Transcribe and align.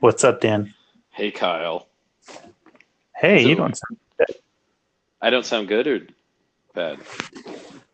What's 0.00 0.24
up, 0.24 0.40
Dan? 0.40 0.72
Hey, 1.10 1.30
Kyle. 1.30 1.86
Hey, 3.14 3.42
So- 3.42 3.48
you 3.50 3.54
don't 3.54 3.76
sound 3.76 3.98
good. 4.18 4.36
I 5.22 5.30
don't 5.30 5.44
sound 5.44 5.68
good 5.68 5.86
or 5.86 6.00
bad? 6.74 6.98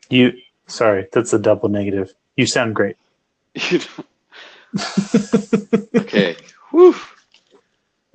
you. 0.09 0.33
Sorry, 0.69 1.07
that's 1.13 1.33
a 1.33 1.39
double 1.39 1.69
negative. 1.69 2.13
You 2.37 2.47
sound 2.47 2.75
great. 2.75 2.97
You 3.71 3.81
don't- 3.81 4.07
okay. 5.97 6.37
Whew. 6.71 6.95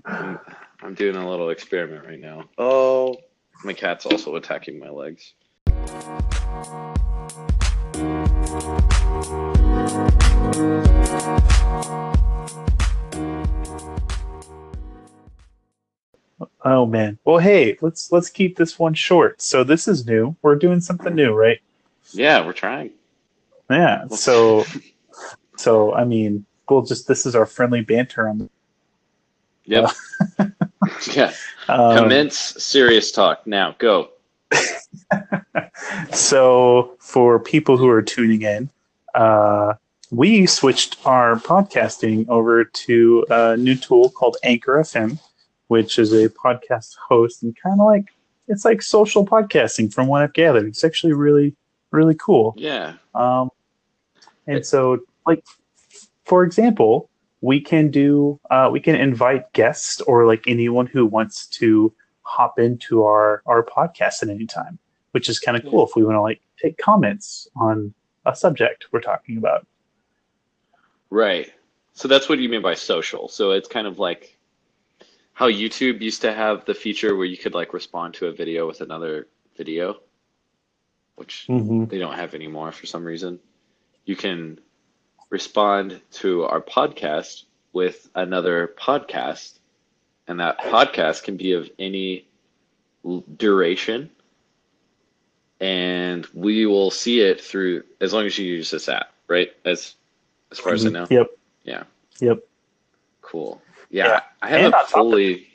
I'm, 0.05 0.39
I'm 0.81 0.93
doing 0.93 1.15
a 1.15 1.29
little 1.29 1.49
experiment 1.49 2.05
right 2.05 2.19
now. 2.19 2.49
Oh, 2.57 3.17
my 3.63 3.73
cat's 3.73 4.05
also 4.05 4.35
attacking 4.35 4.79
my 4.79 4.89
legs. 4.89 5.33
Oh 16.63 16.85
man. 16.85 17.17
Well, 17.25 17.37
hey, 17.37 17.77
let's 17.81 18.11
let's 18.11 18.29
keep 18.29 18.57
this 18.57 18.79
one 18.79 18.93
short. 18.93 19.41
So 19.41 19.63
this 19.63 19.87
is 19.87 20.05
new. 20.05 20.35
We're 20.41 20.55
doing 20.55 20.81
something 20.81 21.13
new, 21.13 21.33
right? 21.33 21.59
Yeah, 22.11 22.45
we're 22.45 22.53
trying. 22.53 22.91
Yeah. 23.69 24.07
So 24.07 24.65
so 25.57 25.93
I 25.93 26.03
mean, 26.03 26.45
we'll 26.69 26.81
just 26.81 27.07
this 27.07 27.25
is 27.25 27.35
our 27.35 27.45
friendly 27.45 27.81
banter 27.81 28.27
on. 28.27 28.49
Yep. 29.65 29.91
yeah. 31.13 31.33
Um, 31.67 31.97
Commence 31.97 32.37
serious 32.37 33.11
talk 33.11 33.45
now. 33.45 33.75
Go. 33.77 34.09
so 36.11 36.97
for 36.99 37.39
people 37.39 37.77
who 37.77 37.87
are 37.87 38.01
tuning 38.01 38.41
in, 38.41 38.69
uh, 39.15 39.73
we 40.09 40.45
switched 40.45 40.97
our 41.05 41.35
podcasting 41.37 42.27
over 42.27 42.65
to 42.65 43.25
a 43.29 43.55
new 43.55 43.75
tool 43.75 44.09
called 44.09 44.37
Anchor 44.43 44.77
FM, 44.79 45.19
which 45.71 45.97
is 45.97 46.11
a 46.11 46.27
podcast 46.27 46.97
host 46.97 47.43
and 47.43 47.55
kind 47.55 47.79
of 47.79 47.85
like 47.85 48.13
it's 48.49 48.65
like 48.65 48.81
social 48.81 49.25
podcasting 49.25 49.93
from 49.93 50.07
what 50.07 50.21
I've 50.21 50.33
gathered. 50.33 50.65
It's 50.65 50.83
actually 50.83 51.13
really 51.13 51.55
really 51.91 52.15
cool. 52.15 52.53
Yeah. 52.57 52.95
Um, 53.15 53.51
and 54.47 54.65
so, 54.65 54.99
like, 55.25 55.45
for 56.25 56.43
example, 56.43 57.09
we 57.39 57.61
can 57.61 57.89
do 57.89 58.37
uh, 58.49 58.67
we 58.69 58.81
can 58.81 58.95
invite 58.95 59.53
guests 59.53 60.01
or 60.01 60.27
like 60.27 60.43
anyone 60.45 60.87
who 60.87 61.05
wants 61.05 61.47
to 61.59 61.93
hop 62.23 62.59
into 62.59 63.05
our 63.05 63.41
our 63.45 63.63
podcast 63.63 64.23
at 64.23 64.27
any 64.27 64.47
time, 64.47 64.77
which 65.11 65.29
is 65.29 65.39
kind 65.39 65.55
of 65.55 65.63
cool 65.63 65.87
if 65.87 65.95
we 65.95 66.03
want 66.03 66.17
to 66.17 66.21
like 66.21 66.41
take 66.61 66.77
comments 66.79 67.47
on 67.55 67.93
a 68.25 68.35
subject 68.35 68.87
we're 68.91 68.99
talking 68.99 69.37
about. 69.37 69.65
Right. 71.09 71.49
So 71.93 72.09
that's 72.09 72.27
what 72.27 72.39
you 72.39 72.49
mean 72.49 72.61
by 72.61 72.73
social. 72.73 73.29
So 73.29 73.51
it's 73.51 73.69
kind 73.69 73.87
of 73.87 73.99
like 73.99 74.37
how 75.33 75.49
YouTube 75.49 76.01
used 76.01 76.21
to 76.21 76.33
have 76.33 76.65
the 76.65 76.73
feature 76.73 77.15
where 77.15 77.25
you 77.25 77.37
could 77.37 77.53
like 77.53 77.73
respond 77.73 78.13
to 78.15 78.27
a 78.27 78.31
video 78.31 78.67
with 78.67 78.81
another 78.81 79.27
video, 79.57 79.97
which 81.15 81.45
Mm-hmm. 81.49 81.85
they 81.85 81.97
don't 81.97 82.15
have 82.15 82.33
anymore 82.35 82.71
for 82.71 82.85
some 82.85 83.03
reason. 83.03 83.39
You 84.05 84.15
can 84.15 84.59
respond 85.29 86.01
to 86.13 86.43
our 86.43 86.61
podcast 86.61 87.43
with 87.73 88.09
another 88.15 88.73
podcast, 88.77 89.57
and 90.27 90.39
that 90.39 90.59
podcast 90.59 91.23
can 91.23 91.37
be 91.37 91.53
of 91.53 91.69
any 91.79 92.25
duration, 93.37 94.09
and 95.59 96.25
we 96.33 96.65
will 96.65 96.91
see 96.91 97.21
it 97.21 97.41
through 97.41 97.83
as 97.99 98.13
long 98.13 98.25
as 98.25 98.37
you 98.37 98.45
use 98.45 98.69
this 98.71 98.89
app, 98.89 99.11
right? 99.27 99.51
As 99.63 99.95
as 100.51 100.59
far 100.59 100.73
as 100.73 100.85
I 100.85 100.89
know. 100.89 101.07
Yep. 101.09 101.27
Yeah. 101.63 101.83
Yep. 102.19 102.39
Cool. 103.21 103.61
Yeah, 103.91 104.07
Yeah. 104.07 104.21
I 104.41 104.49
haven't 104.49 104.65
on 104.67 104.71
top 104.71 104.83
of- 104.83 104.89
fully 104.89 105.47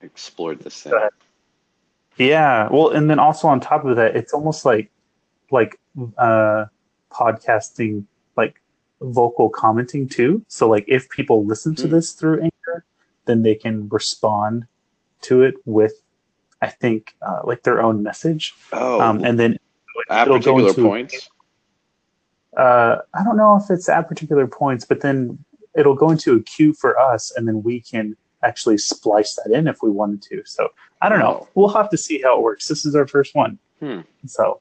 explored 0.00 0.60
this 0.60 0.82
thing. 0.82 0.92
Yeah. 2.16 2.68
Well, 2.70 2.90
and 2.90 3.10
then 3.10 3.18
also 3.18 3.48
on 3.48 3.60
top 3.60 3.84
of 3.84 3.96
that, 3.96 4.16
it's 4.16 4.32
almost 4.32 4.64
like 4.64 4.90
like 5.50 5.78
uh, 6.18 6.64
podcasting, 7.12 8.04
like 8.36 8.60
vocal 9.00 9.48
commenting 9.48 10.08
too. 10.08 10.44
So 10.48 10.68
like 10.68 10.84
if 10.88 11.08
people 11.10 11.44
listen 11.44 11.74
to 11.76 11.86
Hmm. 11.86 11.92
this 11.92 12.12
through 12.12 12.42
Anchor, 12.42 12.84
then 13.26 13.42
they 13.42 13.54
can 13.54 13.88
respond 13.88 14.66
to 15.22 15.42
it 15.42 15.54
with, 15.64 16.02
I 16.62 16.68
think, 16.68 17.16
uh, 17.22 17.40
like 17.44 17.62
their 17.62 17.80
own 17.82 18.02
message, 18.02 18.54
Oh, 18.72 19.00
um, 19.00 19.24
and 19.24 19.38
then 19.38 19.58
at 20.10 20.26
it'll 20.28 20.38
go 20.40 20.58
into- 20.66 20.82
points. 20.82 21.28
uh, 22.56 22.98
I 23.14 23.24
don't 23.24 23.36
know 23.36 23.56
if 23.56 23.70
it's 23.70 23.88
at 23.88 24.08
particular 24.08 24.46
points, 24.46 24.84
but 24.84 25.00
then 25.00 25.44
it'll 25.76 25.94
go 25.94 26.10
into 26.10 26.34
a 26.36 26.42
queue 26.42 26.72
for 26.74 26.98
us, 26.98 27.32
and 27.36 27.46
then 27.46 27.62
we 27.62 27.80
can 27.80 28.16
actually 28.42 28.78
splice 28.78 29.34
that 29.36 29.52
in 29.52 29.66
if 29.66 29.82
we 29.82 29.90
wanted 29.90 30.22
to. 30.22 30.42
So 30.44 30.68
I 31.02 31.08
don't 31.08 31.18
know. 31.18 31.48
We'll 31.54 31.68
have 31.68 31.90
to 31.90 31.96
see 31.98 32.20
how 32.22 32.38
it 32.38 32.42
works. 32.42 32.68
This 32.68 32.84
is 32.86 32.94
our 32.94 33.06
first 33.06 33.34
one. 33.34 33.58
Hmm. 33.80 34.00
So 34.26 34.60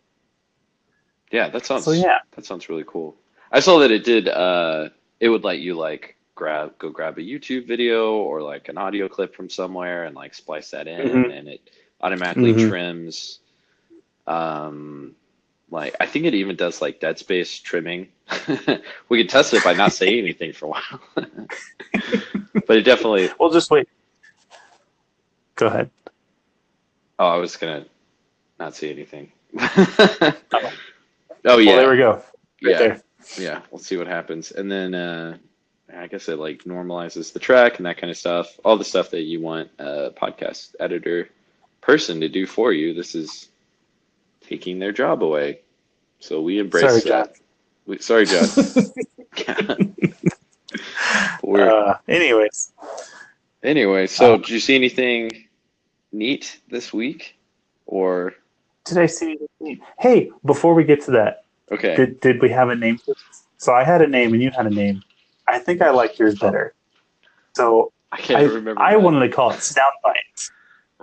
Yeah, 1.31 1.49
that 1.49 1.65
sounds 1.65 1.85
so 1.85 1.91
yeah. 1.91 2.19
that 2.35 2.45
sounds 2.45 2.69
really 2.69 2.83
cool. 2.87 3.15
I 3.51 3.59
saw 3.59 3.79
that 3.79 3.91
it 3.91 4.03
did 4.03 4.27
uh 4.27 4.89
it 5.19 5.29
would 5.29 5.43
let 5.43 5.59
you 5.59 5.73
like 5.75 6.17
grab 6.35 6.77
go 6.79 6.89
grab 6.89 7.17
a 7.17 7.21
YouTube 7.21 7.65
video 7.67 8.15
or 8.15 8.41
like 8.41 8.67
an 8.69 8.77
audio 8.77 9.07
clip 9.07 9.33
from 9.35 9.49
somewhere 9.49 10.03
and 10.05 10.15
like 10.15 10.33
splice 10.33 10.71
that 10.71 10.87
in 10.87 11.07
Mhm. 11.07 11.37
and 11.37 11.47
it 11.47 11.69
automatically 12.01 12.53
Mhm. 12.53 12.69
trims 12.69 13.39
um 14.27 15.15
like 15.75 15.95
I 15.99 16.05
think 16.05 16.25
it 16.25 16.33
even 16.33 16.55
does 16.55 16.81
like 16.81 16.99
dead 16.99 17.19
space 17.19 17.59
trimming. 17.59 18.07
we 19.09 19.21
could 19.21 19.29
test 19.29 19.53
it 19.53 19.63
by 19.63 19.73
not 19.73 19.93
saying 19.93 20.17
anything 20.23 20.53
for 20.53 20.65
a 20.65 20.69
while. 20.69 21.01
but 22.67 22.77
it 22.77 22.83
definitely 22.83 23.29
We'll 23.39 23.51
just 23.51 23.69
wait. 23.69 23.87
Go 25.55 25.67
ahead. 25.67 25.89
oh 27.19 27.27
I 27.27 27.37
was 27.37 27.57
gonna 27.57 27.85
not 28.59 28.75
say 28.75 28.91
anything. 28.91 29.31
Oh. 29.59 30.33
oh 31.45 31.57
yeah. 31.57 31.71
Well, 31.71 31.77
there 31.77 31.91
we 31.91 31.97
go. 31.97 32.13
Right 32.13 32.23
yeah. 32.61 32.77
there. 32.77 33.03
yeah, 33.37 33.61
we'll 33.69 33.79
see 33.79 33.97
what 33.97 34.07
happens. 34.07 34.51
And 34.51 34.71
then 34.71 34.95
uh, 34.95 35.37
I 35.93 36.07
guess 36.07 36.29
it 36.29 36.39
like 36.39 36.63
normalizes 36.63 37.33
the 37.33 37.39
track 37.39 37.77
and 37.77 37.85
that 37.85 37.97
kind 37.97 38.09
of 38.09 38.17
stuff. 38.17 38.59
All 38.63 38.77
the 38.77 38.85
stuff 38.85 39.11
that 39.11 39.21
you 39.21 39.41
want 39.41 39.69
a 39.77 40.11
podcast 40.11 40.75
editor 40.79 41.29
person 41.81 42.21
to 42.21 42.29
do 42.29 42.45
for 42.45 42.71
you. 42.71 42.93
This 42.93 43.13
is 43.13 43.49
taking 44.41 44.79
their 44.79 44.91
job 44.91 45.23
away. 45.23 45.59
So 46.25 46.41
we 46.41 46.57
embrace 46.57 46.81
Sorry, 46.81 47.01
that. 47.01 47.35
John. 47.35 47.43
We, 47.85 47.99
sorry, 47.99 48.25
John. 48.25 48.47
We're, 51.43 51.69
Uh, 51.69 51.97
anyways, 52.07 52.73
anyway, 53.63 54.07
so 54.07 54.33
um, 54.33 54.41
did 54.41 54.49
you 54.49 54.59
see 54.59 54.73
anything 54.73 55.29
neat 56.11 56.59
this 56.69 56.91
week? 56.91 57.37
Or 57.85 58.33
did 58.85 58.97
I 58.97 59.05
see? 59.05 59.37
Hey, 59.99 60.31
before 60.45 60.73
we 60.73 60.83
get 60.83 61.03
to 61.03 61.11
that, 61.11 61.43
okay, 61.71 61.95
did 61.95 62.19
did 62.21 62.41
we 62.41 62.49
have 62.49 62.69
a 62.69 62.75
name? 62.75 62.99
So 63.57 63.73
I 63.73 63.83
had 63.83 64.01
a 64.01 64.07
name 64.07 64.33
and 64.33 64.41
you 64.41 64.49
had 64.49 64.65
a 64.65 64.71
name. 64.71 65.03
I 65.47 65.59
think 65.59 65.83
I 65.83 65.91
like 65.91 66.17
yours 66.17 66.39
better. 66.39 66.73
So 67.55 67.93
I 68.11 68.17
can't 68.17 68.39
I, 68.39 68.43
remember. 68.45 68.81
I 68.81 68.93
that. 68.93 69.01
wanted 69.01 69.19
to 69.19 69.29
call 69.29 69.51
it 69.51 69.57
Soundbite. 69.57 70.49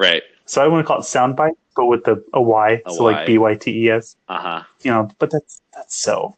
Right. 0.02 0.22
So 0.44 0.62
I 0.62 0.68
want 0.68 0.84
to 0.84 0.86
call 0.86 0.98
it 0.98 1.02
Soundbite, 1.02 1.56
but 1.76 1.86
with 1.86 2.04
the 2.04 2.22
a 2.34 2.42
Y, 2.42 2.82
A 2.84 2.90
so 2.90 3.04
like 3.04 3.26
B 3.26 3.38
Y 3.38 3.54
T 3.54 3.86
E 3.86 3.90
S. 3.90 4.16
Uh 4.28 4.38
huh. 4.38 4.62
You 4.82 4.90
know, 4.90 5.08
but 5.18 5.30
that's 5.30 5.62
that's 5.72 5.96
so 5.96 6.36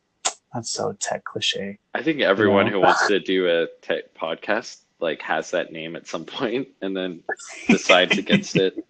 that's 0.52 0.70
so 0.70 0.92
tech 1.00 1.25
cliche. 1.25 1.78
I 1.94 2.02
think 2.02 2.20
everyone 2.20 2.66
know? 2.66 2.72
who 2.72 2.80
wants 2.80 3.06
to 3.08 3.19
do 3.19 3.48
a 3.48 3.66
tech 3.82 4.14
podcast 4.14 4.82
like 5.00 5.20
has 5.22 5.50
that 5.50 5.72
name 5.72 5.97
at 5.97 6.06
some 6.06 6.25
point 6.25 6.69
and 6.80 6.97
then 6.97 7.22
decides 7.66 8.16
against 8.19 8.56
it. 8.56 8.84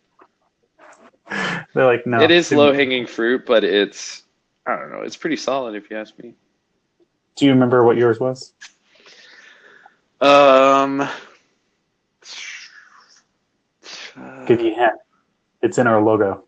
They're 1.75 1.87
like, 1.87 2.07
no, 2.07 2.21
it 2.21 2.31
is 2.31 2.53
low 2.53 2.73
hanging 2.73 3.07
fruit, 3.07 3.47
but 3.47 3.65
it's 3.65 4.23
I 4.67 4.77
don't 4.77 4.91
know, 4.91 5.01
it's 5.01 5.17
pretty 5.17 5.37
solid 5.37 5.75
if 5.75 5.91
you 5.91 5.97
ask 5.97 6.19
me. 6.19 6.35
Do 7.37 7.47
you 7.47 7.53
remember 7.53 7.83
what 7.83 7.97
yours 7.97 8.21
was? 8.21 8.53
Um 10.21 11.09
Give 14.47 14.61
you 14.61 14.73
a 14.73 14.75
hint. 14.75 14.93
It's 15.63 15.79
in 15.79 15.87
our 15.87 16.03
logo. 16.03 16.45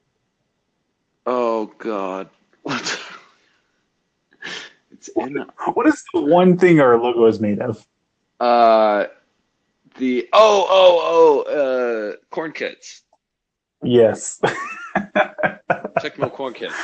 Oh 1.27 1.67
god. 1.79 2.29
What 2.63 3.01
It's 4.93 5.09
in 5.09 5.45
What 5.75 5.87
is 5.87 6.03
the 6.15 6.21
one 6.23 6.57
thing 6.59 6.81
our 6.81 6.99
logo 7.01 7.27
is 7.27 7.41
made 7.41 7.61
of? 7.61 7.87
uh 8.39 9.07
the 9.99 10.29
oh 10.35 10.67
oh 10.69 11.45
oh 11.49 12.13
uh 12.13 12.17
corn 12.31 12.53
kits. 12.53 13.03
Yes, 13.83 14.41
Tecmo 15.99 16.31
corn 16.33 16.53
kits. 16.55 16.75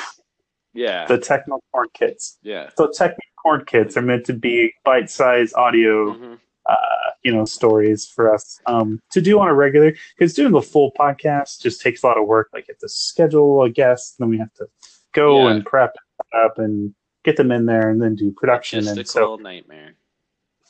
Yeah. 0.74 1.06
the 1.06 1.18
Techno 1.18 1.60
Corn 1.70 1.88
Kits. 1.92 2.38
yeah. 2.42 2.70
So 2.78 2.88
Techno 2.90 3.18
Corn 3.42 3.64
Kits 3.66 3.94
are 3.98 4.02
meant 4.02 4.24
to 4.26 4.32
be 4.32 4.72
bite-sized 4.84 5.54
audio, 5.54 6.14
Mhm. 6.14 6.38
uh, 6.64 7.10
you 7.24 7.32
know, 7.32 7.44
stories 7.44 8.06
for 8.06 8.32
us 8.34 8.60
um, 8.66 9.00
to 9.10 9.20
do 9.20 9.38
on 9.38 9.48
a 9.48 9.54
regular. 9.54 9.94
Because 10.16 10.34
doing 10.34 10.52
the 10.52 10.62
full 10.62 10.92
podcast 10.98 11.60
just 11.60 11.80
takes 11.80 12.02
a 12.02 12.06
lot 12.06 12.18
of 12.18 12.26
work. 12.26 12.48
Like, 12.52 12.66
you 12.68 12.74
have 12.74 12.80
to 12.80 12.88
schedule 12.88 13.62
a 13.62 13.70
guest, 13.70 14.16
then 14.18 14.28
we 14.28 14.38
have 14.38 14.52
to 14.54 14.66
go 15.12 15.46
Yeah. 15.46 15.54
and 15.54 15.64
prep 15.64 15.94
up 16.34 16.58
and 16.58 16.94
get 17.24 17.36
them 17.36 17.52
in 17.52 17.66
there, 17.66 17.88
and 17.88 18.02
then 18.02 18.16
do 18.16 18.32
production. 18.32 18.86
And 18.88 19.06
so 19.06 19.36
nightmare. 19.36 19.94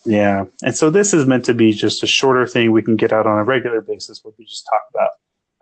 Yeah, 0.04 0.46
and 0.64 0.76
so 0.76 0.90
this 0.90 1.14
is 1.14 1.26
meant 1.26 1.44
to 1.44 1.54
be 1.54 1.72
just 1.72 2.02
a 2.02 2.06
shorter 2.08 2.44
thing 2.46 2.72
we 2.72 2.82
can 2.82 2.96
get 2.96 3.12
out 3.12 3.26
on 3.26 3.38
a 3.38 3.44
regular 3.44 3.80
basis, 3.80 4.22
where 4.22 4.34
we 4.36 4.44
just 4.44 4.66
talk 4.68 4.82
about, 4.92 5.10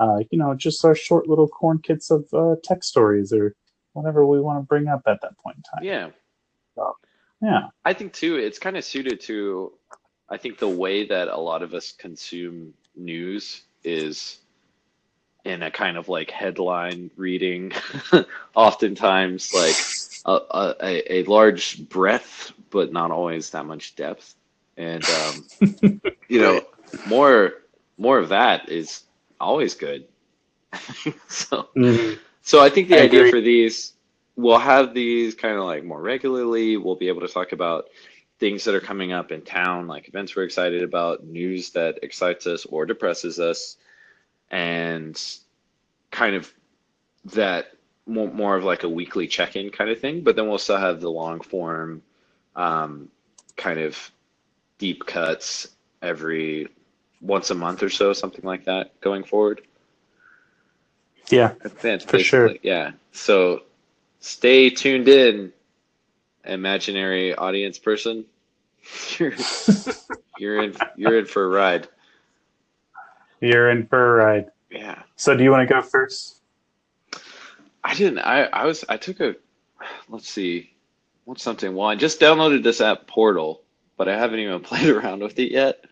uh, 0.01 0.25
you 0.31 0.39
know, 0.39 0.55
just 0.55 0.83
our 0.85 0.95
short 0.95 1.29
little 1.29 1.47
corn 1.47 1.79
kits 1.79 2.11
of 2.11 2.27
uh, 2.33 2.57
tech 2.65 2.83
stories 2.83 3.35
or 3.35 3.55
whatever 3.93 4.25
we 4.25 4.41
want 4.41 4.59
to 4.59 4.67
bring 4.67 4.89
up 4.89 5.03
at 5.07 5.21
that 5.21 5.37
point 5.39 5.59
in 5.59 5.63
time. 5.63 5.85
Yeah. 5.85 6.09
Yeah. 7.43 7.69
I 7.85 7.93
think 7.93 8.15
too, 8.15 8.37
it's 8.37 8.59
kind 8.59 8.77
of 8.77 8.85
suited 8.85 9.21
to, 9.23 9.73
I 10.31 10.39
think 10.39 10.59
the 10.59 10.69
way 10.69 11.07
that 11.07 11.29
a 11.29 11.37
lot 11.39 11.63
of 11.63 11.75
us 11.75 11.93
consume 11.93 12.75
news 12.97 13.63
is 13.85 14.39
in 15.45 15.63
a 15.63 15.71
kind 15.71 15.97
of 15.97 16.09
like 16.09 16.31
headline 16.31 17.11
reading, 17.17 17.73
oftentimes 18.55 19.53
like 19.53 19.89
a, 20.27 20.41
a, 20.51 21.13
a 21.15 21.25
large 21.25 21.89
breadth, 21.89 22.53
but 22.71 22.93
not 22.93 23.11
always 23.11 23.51
that 23.51 23.67
much 23.67 23.97
depth. 23.97 24.35
And, 24.77 25.11
um, 25.11 25.47
you 26.29 26.41
know, 26.41 26.63
more, 27.05 27.53
more 27.99 28.19
of 28.19 28.29
that 28.31 28.69
is 28.69 29.05
always 29.41 29.75
good. 29.75 30.07
so, 31.29 31.69
Mhm. 31.77 32.19
so 32.43 32.61
I 32.61 32.71
think 32.71 32.89
the 32.89 32.99
I 32.99 33.01
idea 33.01 33.25
agree. 33.25 33.31
for 33.31 33.41
these, 33.41 33.95
we'll 34.37 34.59
have 34.59 34.95
these 34.95 35.35
kind 35.35 35.57
of 35.57 35.65
like 35.65 35.85
more 35.85 36.01
regularly. 36.01 36.77
We'll 36.77 36.97
be 36.97 37.09
able 37.09 37.23
to 37.23 37.29
talk 37.29 37.53
about 37.53 37.87
things 38.41 38.65
that 38.65 38.75
are 38.75 38.81
coming 38.81 39.13
up 39.13 39.31
in 39.31 39.43
town, 39.43 39.87
like 39.87 40.09
events 40.09 40.35
we're 40.35 40.45
excited 40.45 40.83
about, 40.83 41.23
news 41.25 41.71
that 41.71 41.99
excites 42.03 42.47
us 42.47 42.65
or 42.65 42.87
depresses 42.87 43.39
us, 43.39 43.77
and 44.51 45.23
kind 46.11 46.35
of 46.35 46.53
that 47.27 47.73
more, 48.07 48.33
more 48.33 48.57
of 48.57 48.65
like 48.65 48.83
a 48.83 48.89
weekly 48.89 49.29
check-in 49.29 49.71
kind 49.71 49.91
of 49.91 50.01
thing. 50.01 50.23
But 50.23 50.35
then 50.35 50.49
we'll 50.49 50.59
still 50.59 50.79
have 50.79 51.01
the 51.01 51.11
long 51.11 51.41
form, 51.43 52.03
um, 52.57 53.11
kind 53.57 53.79
of 53.79 54.11
deep 54.79 55.05
cuts 55.05 55.69
every 56.01 56.67
once 57.21 57.51
a 57.51 57.55
month 57.55 57.83
or 57.83 57.91
so, 57.91 58.15
something 58.15 58.45
like 58.45 58.65
that 58.65 58.99
going 59.03 59.23
forward. 59.23 59.61
Yeah. 61.29 61.53
That's 61.83 62.07
For 62.07 62.19
sure. 62.19 62.55
Yeah. 62.63 62.93
So 63.13 63.65
stay 64.21 64.71
tuned 64.71 65.09
in, 65.09 65.53
imaginary 66.45 67.35
audience 67.35 67.79
person. 67.79 68.25
You're, 69.19 69.35
you're 70.39 70.63
in 70.63 70.75
you're 70.97 71.19
in 71.19 71.27
for 71.27 71.45
a 71.45 71.49
ride. 71.49 71.87
You're 73.41 73.71
in 73.71 73.87
for 73.87 74.21
a 74.21 74.25
ride. 74.25 74.51
Yeah. 74.71 75.03
So 75.17 75.37
do 75.37 75.45
you 75.45 75.51
want 75.51 75.69
to 75.69 75.75
go 75.75 75.83
first? 75.83 76.41
I 77.85 77.95
didn't 77.95 78.21
I, 78.21 78.45
I 78.45 78.65
was 78.65 78.85
I 78.89 78.97
took 78.97 79.21
a 79.21 79.37
let's 80.09 80.29
see 80.29 80.71
what's 81.25 81.43
something 81.43 81.75
well 81.75 81.89
I 81.89 81.95
just 81.95 82.21
downloaded 82.21 82.63
this 82.63 82.81
app 82.81 83.07
Portal, 83.07 83.63
but 83.99 84.09
I 84.09 84.17
haven't 84.17 84.41
even 84.41 84.61
played 84.71 84.89
around 84.89 85.23
with 85.23 85.39
it 85.39 85.53
yet. 85.53 85.85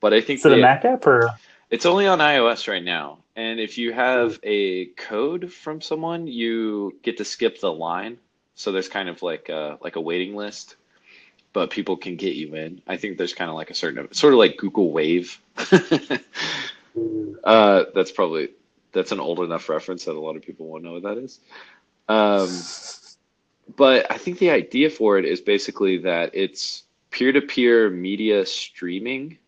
But 0.00 0.12
I 0.12 0.20
think 0.20 0.40
Is 0.40 0.46
it 0.46 0.52
a 0.52 0.54
the- 0.56 0.62
Mac 0.62 0.84
app 0.84 1.06
or? 1.06 1.30
It's 1.70 1.86
only 1.86 2.06
on 2.06 2.18
iOS 2.18 2.68
right 2.68 2.82
now. 2.82 3.18
And 3.34 3.58
if 3.60 3.76
you 3.76 3.92
have 3.92 4.38
a 4.44 4.86
code 4.96 5.52
from 5.52 5.80
someone, 5.80 6.26
you 6.26 6.96
get 7.02 7.18
to 7.18 7.24
skip 7.24 7.60
the 7.60 7.72
line. 7.72 8.18
So 8.56 8.72
there's 8.72 8.88
kind 8.88 9.08
of 9.08 9.22
like 9.22 9.48
a, 9.48 9.78
like 9.80 9.96
a 9.96 10.00
waiting 10.00 10.34
list, 10.34 10.76
but 11.52 11.70
people 11.70 11.96
can 11.96 12.16
get 12.16 12.34
you 12.34 12.54
in. 12.54 12.82
I 12.86 12.96
think 12.96 13.18
there's 13.18 13.34
kind 13.34 13.50
of 13.50 13.56
like 13.56 13.70
a 13.70 13.74
certain 13.74 14.12
sort 14.12 14.32
of 14.32 14.38
like 14.38 14.56
Google 14.56 14.90
Wave. 14.90 15.40
uh, 17.44 17.84
that's 17.94 18.10
probably 18.10 18.48
that's 18.92 19.12
an 19.12 19.20
old 19.20 19.40
enough 19.40 19.68
reference 19.68 20.06
that 20.06 20.16
a 20.16 20.20
lot 20.20 20.36
of 20.36 20.42
people 20.42 20.66
won't 20.66 20.82
know 20.82 20.94
what 20.94 21.02
that 21.02 21.18
is. 21.18 21.38
Um, 22.08 22.48
but 23.76 24.10
I 24.10 24.16
think 24.16 24.38
the 24.38 24.50
idea 24.50 24.90
for 24.90 25.18
it 25.18 25.24
is 25.24 25.40
basically 25.40 25.98
that 25.98 26.30
it's 26.34 26.84
peer-to-peer 27.10 27.90
media 27.90 28.46
streaming 28.46 29.38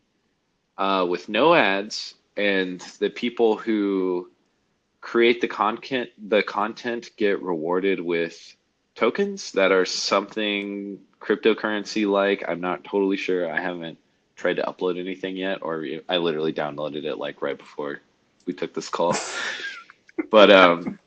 uh, 0.76 1.06
with 1.08 1.28
no 1.28 1.54
ads, 1.54 2.14
and 2.36 2.80
the 2.98 3.10
people 3.10 3.56
who 3.56 4.30
create 5.00 5.40
the 5.40 5.48
content 5.48 6.10
the 6.28 6.42
content 6.42 7.10
get 7.16 7.40
rewarded 7.40 8.00
with 8.00 8.56
tokens 8.98 9.52
that 9.52 9.70
are 9.70 9.84
something 9.84 10.98
cryptocurrency 11.20 12.10
like. 12.10 12.42
I'm 12.48 12.60
not 12.60 12.82
totally 12.82 13.16
sure. 13.16 13.48
I 13.48 13.60
haven't 13.60 13.96
tried 14.34 14.54
to 14.54 14.62
upload 14.62 14.98
anything 14.98 15.36
yet, 15.36 15.62
or 15.62 15.86
I 16.08 16.16
literally 16.16 16.52
downloaded 16.52 17.04
it 17.04 17.16
like 17.16 17.40
right 17.40 17.56
before 17.56 18.00
we 18.44 18.54
took 18.54 18.74
this 18.74 18.88
call. 18.88 19.14
but 20.30 20.50
um, 20.50 20.98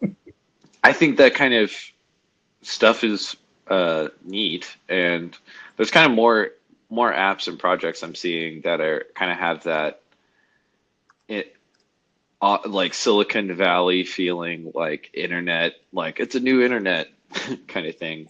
I 0.81 0.93
think 0.93 1.17
that 1.17 1.35
kind 1.35 1.53
of 1.53 1.73
stuff 2.61 3.03
is 3.03 3.35
uh, 3.67 4.07
neat, 4.23 4.73
and 4.88 5.38
there's 5.75 5.91
kind 5.91 6.09
of 6.09 6.15
more 6.15 6.51
more 6.89 7.11
apps 7.11 7.49
and 7.49 7.59
projects 7.59 8.03
I'm 8.03 8.15
seeing 8.15 8.61
that 8.61 8.79
are 8.79 9.05
kind 9.15 9.31
of 9.31 9.38
have 9.38 9.63
that 9.63 10.01
it 11.27 11.57
uh, 12.41 12.59
like 12.65 12.93
Silicon 12.93 13.53
Valley 13.53 14.05
feeling, 14.05 14.71
like 14.73 15.09
internet, 15.13 15.73
like 15.91 16.21
it's 16.21 16.35
a 16.35 16.39
new 16.39 16.63
internet 16.63 17.09
kind 17.67 17.85
of 17.87 17.95
thing, 17.95 18.27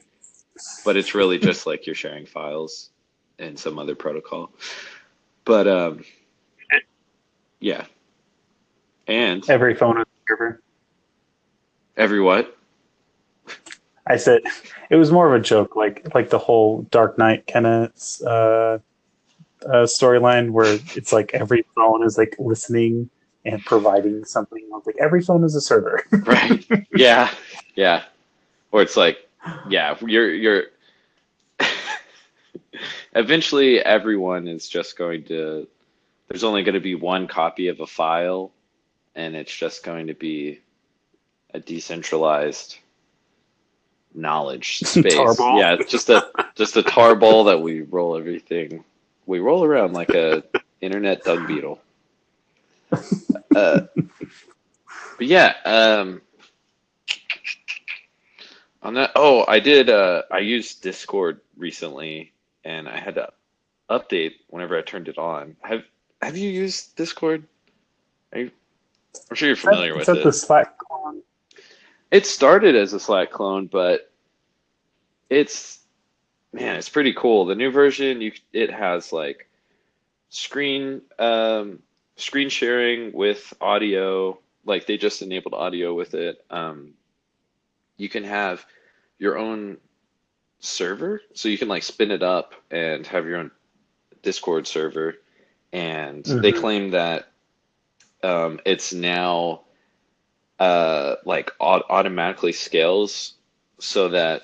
but 0.86 0.98
it's 0.98 1.16
really 1.16 1.40
just 1.40 1.66
like 1.66 1.86
you're 1.86 1.96
sharing 1.96 2.26
files 2.26 2.90
and 3.40 3.58
some 3.58 3.80
other 3.80 3.96
protocol. 3.96 4.52
But 5.46 5.68
um, 5.68 6.04
yeah, 7.60 7.86
and 9.08 9.48
Every 9.50 9.76
phone 9.76 9.98
is 10.00 10.04
a 10.06 10.28
server. 10.30 10.62
every 11.98 12.22
what? 12.22 12.58
I 14.08 14.18
said 14.18 14.42
it 14.90 14.96
was 14.96 15.12
more 15.12 15.28
of 15.34 15.40
a 15.40 15.44
joke, 15.44 15.76
like 15.76 16.14
like 16.16 16.30
the 16.30 16.40
whole 16.40 16.84
Dark 16.92 17.18
Knight 17.18 17.46
kind 17.48 17.68
of 17.68 17.92
uh, 18.26 18.78
uh, 19.66 19.86
storyline 19.86 20.52
where 20.52 20.80
it's 20.96 21.14
like 21.14 21.34
every 21.34 21.64
phone 21.76 22.04
is 22.04 22.18
like 22.18 22.36
listening 22.40 23.10
and 23.46 23.64
providing 23.66 24.24
something. 24.26 24.68
Like 24.86 24.96
every 25.00 25.22
phone 25.22 25.44
is 25.44 25.56
a 25.56 25.62
server. 25.62 26.04
right 26.12 26.66
yeah 26.96 27.32
yeah 27.76 28.04
or 28.72 28.82
it's 28.82 28.98
like 28.98 29.18
yeah 29.70 29.96
you're 30.06 30.34
you're 30.34 30.64
eventually 33.16 33.80
everyone 33.80 34.48
is 34.48 34.68
just 34.68 34.98
going 34.98 35.24
to 35.24 35.68
there's 36.28 36.44
only 36.44 36.64
going 36.64 36.76
to 36.76 36.80
be 36.80 36.96
one 36.96 37.28
copy 37.28 37.68
of 37.68 37.80
a 37.80 37.88
file 37.88 38.52
and 39.16 39.36
it's 39.36 39.56
just 39.56 39.84
going 39.84 40.08
to 40.08 40.14
be 40.14 40.60
a 41.54 41.60
decentralized 41.60 42.78
knowledge 44.14 44.80
space 44.84 45.16
Tarball. 45.16 45.60
yeah 45.60 45.74
it's 45.74 45.92
just 45.92 46.10
a 46.10 46.26
just 46.56 46.78
a 46.78 46.84
tarball 46.84 47.46
that 47.46 47.62
we 47.62 47.82
roll 47.82 48.18
everything 48.18 48.84
we 49.26 49.40
roll 49.40 49.64
around 49.64 49.94
like 49.94 50.10
a 50.10 50.44
internet 50.82 51.24
dung 51.24 51.48
beetle 51.48 51.80
uh, 53.56 53.82
but 55.18 55.28
yeah, 55.28 55.54
um, 55.66 56.22
on 58.82 58.94
that. 58.96 59.12
Oh, 59.16 59.46
I 59.48 59.60
did. 59.60 59.90
Uh, 59.90 60.24
I 60.32 60.40
used 60.40 60.82
Discord 60.82 61.42
recently, 61.58 62.34
and 62.64 62.88
I 62.88 62.98
had 62.98 63.16
to 63.16 63.30
update 63.90 64.34
whenever 64.48 64.78
I 64.78 64.82
turned 64.82 65.08
it 65.08 65.18
on. 65.18 65.56
Have 65.62 65.84
Have 66.22 66.38
you 66.38 66.50
used 66.50 66.96
Discord? 66.96 67.44
Are 68.34 68.40
you, 68.40 68.52
I'm 69.30 69.36
sure 69.36 69.48
you're 69.48 69.56
familiar 69.56 69.96
with 69.96 70.08
that 70.08 70.18
it. 70.18 70.24
the 70.24 70.34
Slack 70.34 70.78
clone? 70.78 71.22
It 72.12 72.26
started 72.26 72.76
as 72.76 72.94
a 72.94 73.00
Slack 73.00 73.32
clone, 73.32 73.68
but 73.68 74.12
it's 75.30 75.80
man, 76.54 76.76
it's 76.76 76.90
pretty 76.90 77.14
cool. 77.14 77.46
The 77.46 77.56
new 77.56 77.72
version, 77.72 78.22
you 78.22 78.32
it 78.54 78.72
has 78.72 79.12
like 79.12 79.50
screen 80.30 81.02
um, 81.20 81.80
screen 82.16 82.50
sharing 82.50 83.12
with 83.14 83.54
audio. 83.62 84.40
Like 84.66 84.86
they 84.86 84.98
just 84.98 85.22
enabled 85.22 85.54
audio 85.54 85.94
with 85.94 86.14
it. 86.14 86.44
Um, 86.50 86.94
you 88.02 88.10
can 88.10 88.24
have 88.24 88.66
your 89.20 89.38
own 89.38 89.78
server, 90.60 91.22
so 91.36 91.50
you 91.50 91.58
can 91.58 91.68
like 91.68 91.84
spin 91.84 92.10
it 92.10 92.24
up 92.24 92.56
and 92.72 93.06
have 93.06 93.28
your 93.28 93.38
own 93.38 93.52
Discord 94.24 94.66
server. 94.66 95.18
And 95.72 96.26
they 96.26 96.52
Mhm. 96.52 96.60
claim 96.60 96.90
that 96.92 97.32
um, 98.24 98.60
it's 98.66 98.92
now 98.92 99.62
uh, 100.60 101.16
like 101.26 101.52
au- 101.60 101.84
automatically 101.90 102.52
scales 102.54 103.36
so 103.80 104.10
that 104.10 104.42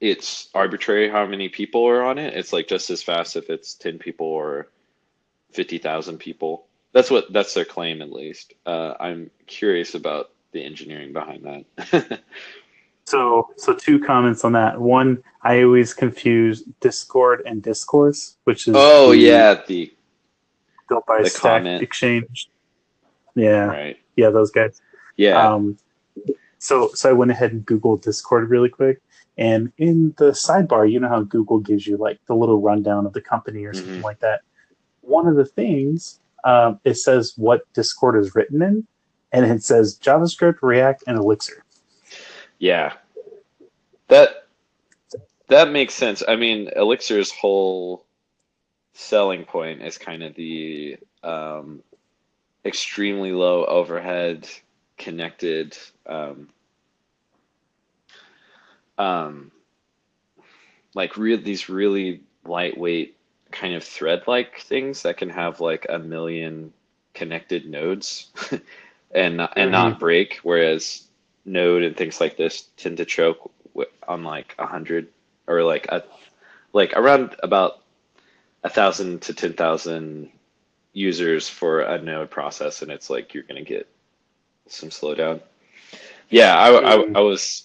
it's 0.00 0.48
arbitrary 0.54 1.08
how 1.10 1.26
many 1.26 1.48
people 1.50 1.86
are 1.86 2.02
on 2.02 2.18
it. 2.18 2.34
It's 2.34 2.52
like 2.52 2.66
just 2.66 2.90
as 2.90 3.02
fast 3.02 3.36
if 3.36 3.50
it's 3.50 3.74
10 3.74 3.98
people 3.98 4.26
or 4.26 4.70
50,000 5.52 6.18
people. 6.18 6.66
That's 6.92 7.10
what 7.10 7.30
that's 7.32 7.52
their 7.54 7.64
claim 7.66 8.00
at 8.00 8.12
least. 8.12 8.54
Uh, 8.64 8.94
I'm 8.98 9.30
curious 9.46 9.94
about 9.94 10.30
the 10.54 10.64
engineering 10.64 11.12
behind 11.12 11.44
that. 11.44 12.20
So, 13.06 13.50
so 13.58 13.74
two 13.74 14.00
comments 14.02 14.44
on 14.44 14.52
that. 14.52 14.80
One, 14.80 15.22
I 15.42 15.62
always 15.62 15.92
confuse 15.92 16.62
Discord 16.80 17.42
and 17.44 17.62
Discourse, 17.62 18.38
which 18.44 18.66
is 18.66 18.74
oh 18.78 19.10
the- 19.10 19.18
yeah, 19.18 19.60
the 19.68 19.92
built 20.88 21.04
by 21.04 21.20
the 21.20 21.28
Stack 21.28 21.42
comment. 21.42 21.82
Exchange. 21.82 22.48
Yeah, 23.34 23.66
right. 23.66 23.98
yeah, 24.16 24.30
those 24.30 24.50
guys. 24.50 24.80
Yeah. 25.16 25.36
Um, 25.36 25.76
so, 26.58 26.92
so 26.94 27.10
I 27.10 27.12
went 27.12 27.30
ahead 27.30 27.52
and 27.52 27.66
Googled 27.66 28.00
Discord 28.00 28.48
really 28.48 28.70
quick, 28.70 29.02
And 29.36 29.70
in 29.76 30.14
the 30.16 30.30
sidebar, 30.30 30.90
you 30.90 30.98
know 30.98 31.10
how 31.10 31.20
Google 31.24 31.58
gives 31.58 31.86
you 31.86 31.98
like 31.98 32.18
the 32.24 32.34
little 32.34 32.62
rundown 32.62 33.04
of 33.04 33.12
the 33.12 33.20
company 33.20 33.66
or 33.66 33.74
something 33.74 34.00
Mhm. 34.00 34.02
like 34.02 34.20
that. 34.20 34.40
One 35.02 35.26
of 35.26 35.36
the 35.36 35.44
things 35.44 36.20
um, 36.44 36.80
it 36.84 36.94
says 36.94 37.34
what 37.36 37.70
Discord 37.74 38.16
is 38.16 38.34
written 38.34 38.62
in, 38.62 38.86
and 39.34 39.50
it 39.50 39.64
says 39.64 39.98
JavaScript, 39.98 40.58
React, 40.62 41.04
and 41.08 41.18
Elixir. 41.18 41.64
Yeah. 42.58 42.92
That 44.08 44.46
that 45.48 45.70
makes 45.70 45.92
sense. 45.92 46.22
I 46.26 46.36
mean, 46.36 46.70
Elixir's 46.74 47.32
whole 47.32 48.04
selling 48.92 49.44
point 49.44 49.82
is 49.82 49.98
kind 49.98 50.22
of 50.22 50.34
the 50.36 50.96
um, 51.24 51.82
extremely 52.64 53.32
low 53.32 53.64
overhead 53.64 54.48
connected 54.96 55.76
um, 56.06 56.48
um, 58.96 59.50
like 60.94 61.16
real 61.16 61.38
these 61.38 61.68
really 61.68 62.22
lightweight 62.44 63.16
kind 63.50 63.74
of 63.74 63.82
thread-like 63.82 64.60
things 64.60 65.02
that 65.02 65.16
can 65.16 65.28
have 65.28 65.60
like 65.60 65.86
a 65.88 65.98
million 65.98 66.72
connected 67.14 67.66
nodes 67.66 68.30
and 69.14 69.36
not, 69.38 69.52
and 69.56 69.70
not 69.70 70.00
break, 70.00 70.40
whereas 70.42 71.04
Node 71.44 71.82
and 71.82 71.96
things 71.96 72.20
like 72.20 72.36
this 72.36 72.68
tend 72.76 72.96
to 72.98 73.04
choke 73.04 73.50
on 74.06 74.24
like 74.24 74.54
a 74.58 74.66
hundred 74.66 75.08
or 75.46 75.62
like 75.62 75.86
a 75.88 76.02
like 76.72 76.92
around 76.94 77.36
about 77.42 77.82
a 78.62 78.68
thousand 78.68 79.22
to 79.22 79.34
ten 79.34 79.52
thousand 79.52 80.30
users 80.92 81.48
for 81.48 81.82
a 81.82 82.00
node 82.00 82.30
process, 82.30 82.82
and 82.82 82.90
it's 82.90 83.10
like 83.10 83.34
you're 83.34 83.42
gonna 83.42 83.62
get 83.62 83.88
some 84.68 84.88
slowdown. 84.88 85.40
Yeah, 86.30 86.56
I, 86.56 86.70
I. 86.70 86.94
I 87.16 87.20
was 87.20 87.64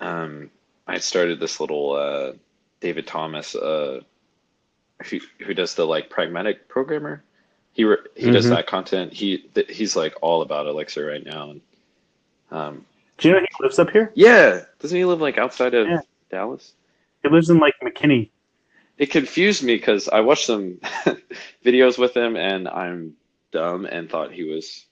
um, 0.00 0.50
I 0.86 0.98
started 0.98 1.40
this 1.40 1.60
little 1.60 1.94
uh, 1.94 2.32
David 2.80 3.06
Thomas 3.06 3.54
uh, 3.54 4.00
who 5.04 5.20
who 5.44 5.54
does 5.54 5.74
the 5.74 5.84
like 5.84 6.10
pragmatic 6.10 6.68
programmer. 6.68 7.24
He 7.74 7.84
re- 7.84 7.96
he 8.16 8.30
does 8.30 8.46
Mhm. 8.46 8.50
that 8.50 8.66
content. 8.66 9.12
He 9.12 9.38
th- 9.38 9.70
he's 9.70 9.96
like 9.96 10.14
all 10.20 10.42
about 10.42 10.66
Elixir 10.66 11.06
right 11.06 11.24
now, 11.24 11.50
and 11.50 11.60
um, 12.50 12.86
Do 13.18 13.28
you 13.28 13.34
know 13.34 13.40
he 13.40 13.46
lives 13.64 13.78
up 13.78 13.90
here? 13.90 14.12
yeah, 14.14 14.60
doesn't 14.80 14.96
he 14.96 15.04
live 15.04 15.20
like 15.20 15.38
outside 15.38 15.74
of 15.74 15.86
Yeah. 15.88 16.00
Dallas? 16.30 16.72
He 17.22 17.28
lives 17.28 17.48
in 17.50 17.58
like 17.58 17.74
McKinney. 17.82 18.28
It 18.98 19.10
confused 19.10 19.62
me 19.62 19.76
because 19.76 20.08
I 20.08 20.20
watched 20.20 20.46
some 20.46 20.78
videos 21.64 21.96
with 21.98 22.14
him 22.16 22.36
and 22.36 22.68
I'm 22.68 23.16
dumb 23.52 23.86
and 23.86 24.10
thought 24.10 24.32
he 24.32 24.44
was 24.44 24.84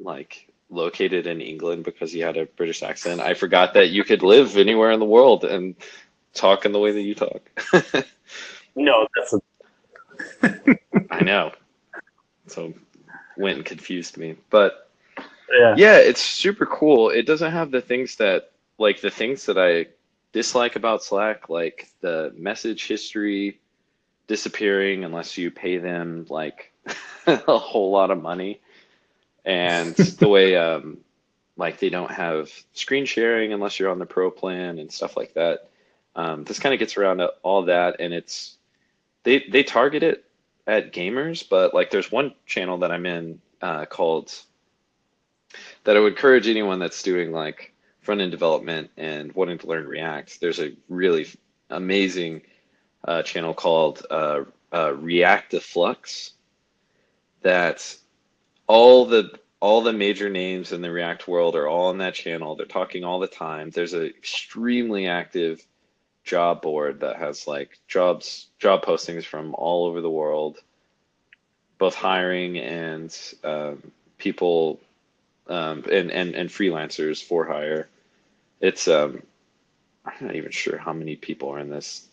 like 0.00 0.48
located 0.68 1.26
in 1.26 1.40
England 1.40 1.84
because 1.84 2.10
he 2.12 2.18
had 2.20 2.36
a 2.36 2.46
British 2.46 2.82
accent. 2.82 3.20
I 3.20 3.34
forgot 3.34 3.74
that 3.74 3.90
you 3.90 4.02
could 4.04 4.22
live 4.22 4.56
anywhere 4.56 4.90
in 4.90 4.98
the 5.00 5.06
world 5.06 5.44
and 5.44 5.74
talk 6.34 6.64
in 6.64 6.72
the 6.72 6.78
way 6.80 6.90
that 6.92 7.02
you 7.02 7.14
talk. 7.14 7.42
No, 8.76 9.06
that's 9.16 9.32
a, 9.34 9.40
I 11.10 11.24
know. 11.24 11.50
So 12.50 12.74
went 13.36 13.56
and 13.56 13.64
confused 13.64 14.16
me. 14.16 14.36
But 14.50 14.90
yeah. 15.52 15.74
yeah, 15.76 15.96
it's 15.96 16.22
super 16.22 16.66
cool. 16.66 17.10
It 17.10 17.26
doesn't 17.26 17.50
have 17.50 17.70
the 17.70 17.80
things 17.80 18.16
that 18.16 18.52
like 18.78 19.00
the 19.00 19.10
things 19.10 19.46
that 19.46 19.58
I 19.58 19.86
dislike 20.32 20.76
about 20.76 21.02
Slack, 21.02 21.48
like 21.48 21.88
the 22.00 22.32
message 22.36 22.86
history 22.86 23.58
disappearing 24.26 25.04
unless 25.04 25.36
you 25.36 25.50
pay 25.50 25.78
them 25.78 26.26
like 26.28 26.72
a 27.26 27.58
whole 27.58 27.90
lot 27.90 28.10
of 28.10 28.22
money, 28.22 28.60
and 29.44 29.94
the 29.96 30.28
way 30.28 30.56
um, 30.56 30.98
like 31.56 31.78
they 31.78 31.90
don't 31.90 32.10
have 32.10 32.50
screen 32.72 33.04
sharing 33.04 33.52
unless 33.52 33.78
you're 33.78 33.90
on 33.90 33.98
the 33.98 34.06
pro 34.06 34.30
plan 34.30 34.78
and 34.78 34.92
stuff 34.92 35.16
like 35.16 35.34
that. 35.34 35.70
Um, 36.16 36.44
this 36.44 36.58
kind 36.58 36.72
of 36.72 36.78
gets 36.80 36.96
around 36.96 37.20
all 37.42 37.62
that, 37.64 38.00
and 38.00 38.12
it's 38.14 38.56
they 39.24 39.44
they 39.50 39.62
target 39.62 40.02
it 40.02 40.24
at 40.66 40.92
gamers, 40.92 41.46
but 41.48 41.74
like 41.74 41.90
there's 41.90 42.12
one 42.12 42.34
channel 42.46 42.78
that 42.78 42.92
I'm 42.92 43.06
in 43.06 43.40
uh, 43.60 43.86
called 43.86 44.32
that 45.84 45.96
I 45.96 46.00
would 46.00 46.12
encourage 46.12 46.48
anyone 46.48 46.78
that's 46.78 47.02
doing 47.02 47.32
like 47.32 47.72
front 48.00 48.20
end 48.20 48.30
development 48.30 48.90
and 48.96 49.32
wanting 49.32 49.58
to 49.58 49.66
learn 49.66 49.86
React. 49.86 50.40
There's 50.40 50.60
a 50.60 50.72
really 50.88 51.26
amazing 51.70 52.42
uh, 53.04 53.22
channel 53.22 53.54
called 53.54 54.06
uh, 54.10 54.44
uh, 54.72 54.90
Reactiflux 54.90 56.32
that 57.42 57.96
all 58.66 59.06
the 59.06 59.38
all 59.60 59.82
the 59.82 59.92
major 59.92 60.30
names 60.30 60.72
in 60.72 60.80
the 60.80 60.90
React 60.90 61.28
world 61.28 61.54
are 61.54 61.68
all 61.68 61.90
in 61.90 61.98
that 61.98 62.14
channel. 62.14 62.56
They're 62.56 62.66
talking 62.66 63.04
all 63.04 63.18
the 63.18 63.26
time. 63.26 63.70
There's 63.70 63.92
an 63.92 64.06
extremely 64.06 65.06
active 65.06 65.66
job 66.24 66.62
board 66.62 67.00
that 67.00 67.16
has 67.16 67.46
like 67.46 67.78
jobs 67.88 68.46
job 68.58 68.84
postings 68.84 69.24
from 69.24 69.54
all 69.54 69.86
over 69.86 70.00
the 70.00 70.10
world, 70.10 70.58
both 71.78 71.94
hiring 71.94 72.58
and 72.58 73.16
um, 73.44 73.92
people 74.18 74.80
um, 75.48 75.84
and, 75.90 76.10
and 76.10 76.34
and 76.34 76.50
freelancers 76.50 77.22
for 77.22 77.44
hire. 77.44 77.88
It's 78.60 78.88
um, 78.88 79.22
I'm 80.04 80.26
not 80.26 80.36
even 80.36 80.50
sure 80.50 80.78
how 80.78 80.92
many 80.92 81.16
people 81.16 81.50
are 81.50 81.58
in 81.58 81.70
this. 81.70 82.06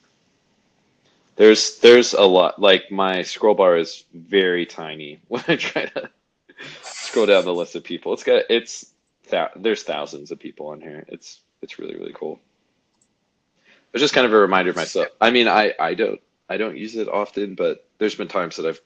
There's 1.35 1.77
there's 1.79 2.13
a 2.13 2.23
lot. 2.23 2.59
Like 2.59 2.91
my 2.91 3.21
scroll 3.23 3.55
bar 3.55 3.77
is 3.77 4.03
very 4.13 4.65
tiny 4.65 5.19
when 5.27 5.43
I 5.47 5.55
try 5.55 5.85
to 5.85 6.09
scroll 6.81 7.27
down 7.27 7.45
the 7.45 7.53
list 7.53 7.75
of 7.75 7.83
people. 7.83 8.13
It's 8.13 8.23
got 8.23 8.43
it's 8.49 8.93
thou- 9.29 9.51
there's 9.55 9.83
thousands 9.83 10.31
of 10.31 10.39
people 10.39 10.67
on 10.67 10.81
here. 10.81 11.05
It's 11.07 11.41
it's 11.61 11.77
really 11.77 11.95
really 11.95 12.13
cool. 12.13 12.39
It's 13.97 14.03
just 14.03 14.13
kind 14.13 14.27
of 14.27 14.33
a 14.33 14.37
reminder 14.37 14.69
of 14.69 14.75
myself. 14.75 15.07
I 15.19 15.31
mean, 15.31 15.47
I 15.47 15.73
I 15.79 15.95
don't 15.95 16.21
I 16.47 16.57
don't 16.57 16.77
use 16.77 16.95
it 16.95 17.09
often, 17.09 17.55
but 17.55 17.87
there's 17.97 18.13
been 18.13 18.27
times 18.27 18.55
that 18.57 18.67
I've 18.67 18.79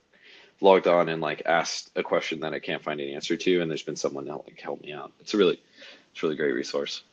logged 0.62 0.88
on 0.88 1.10
and 1.10 1.22
like 1.22 1.41
asked 1.46 1.91
a 1.98 2.03
question 2.03 2.39
that 2.39 2.53
I 2.53 2.60
can't 2.60 2.82
find 2.82 3.01
an 3.01 3.10
answer 3.10 3.36
to, 3.36 3.62
and 3.62 3.70
there's 3.70 3.84
been 3.84 3.98
someone 3.98 4.25
that 4.25 4.38
like 4.38 4.62
help 4.62 4.82
me 4.82 4.94
out. 4.94 5.12
It's 5.20 5.34
a 5.34 5.38
really 5.38 5.62
it's 6.13 6.24
a 6.24 6.25
really 6.25 6.38
great 6.38 6.53
resource. 6.53 7.03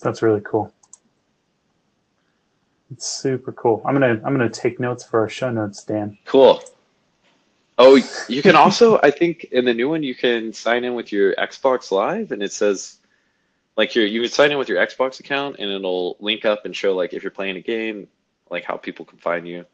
That's 0.00 0.20
really 0.20 0.40
cool. 0.40 0.72
It's 2.90 3.06
super 3.06 3.52
cool. 3.52 3.80
I'm 3.84 3.94
gonna 3.94 4.20
I'm 4.24 4.34
gonna 4.34 4.50
take 4.50 4.80
notes 4.80 5.04
for 5.04 5.20
our 5.20 5.28
show 5.28 5.52
notes, 5.52 5.84
Dan. 5.84 6.18
Cool. 6.24 6.60
Oh, 7.80 8.02
you 8.28 8.42
can 8.42 8.56
also, 8.56 8.98
I 9.04 9.12
think, 9.12 9.44
in 9.52 9.64
the 9.64 9.72
new 9.72 9.88
one, 9.88 10.02
you 10.02 10.16
can 10.16 10.52
sign 10.52 10.82
in 10.82 10.94
with 10.94 11.12
your 11.12 11.36
Xbox 11.36 11.92
Live, 11.92 12.32
and 12.32 12.42
it 12.42 12.52
says, 12.52 12.97
like, 13.78 13.94
your 13.94 14.04
you 14.04 14.20
can 14.20 14.30
sign 14.30 14.50
in 14.52 14.58
with 14.58 14.68
your 14.68 14.84
Xbox 14.84 15.20
account, 15.20 15.56
and 15.58 15.70
it'll 15.70 16.16
link 16.20 16.44
up 16.44 16.66
and 16.66 16.76
show, 16.76 16.94
like, 16.94 17.14
if 17.14 17.22
you're 17.22 17.30
playing 17.30 17.56
a 17.56 17.60
game, 17.62 18.08
like 18.50 18.64
how 18.64 18.76
people 18.76 19.06
can 19.06 19.18
find 19.18 19.48
you. 19.48 19.64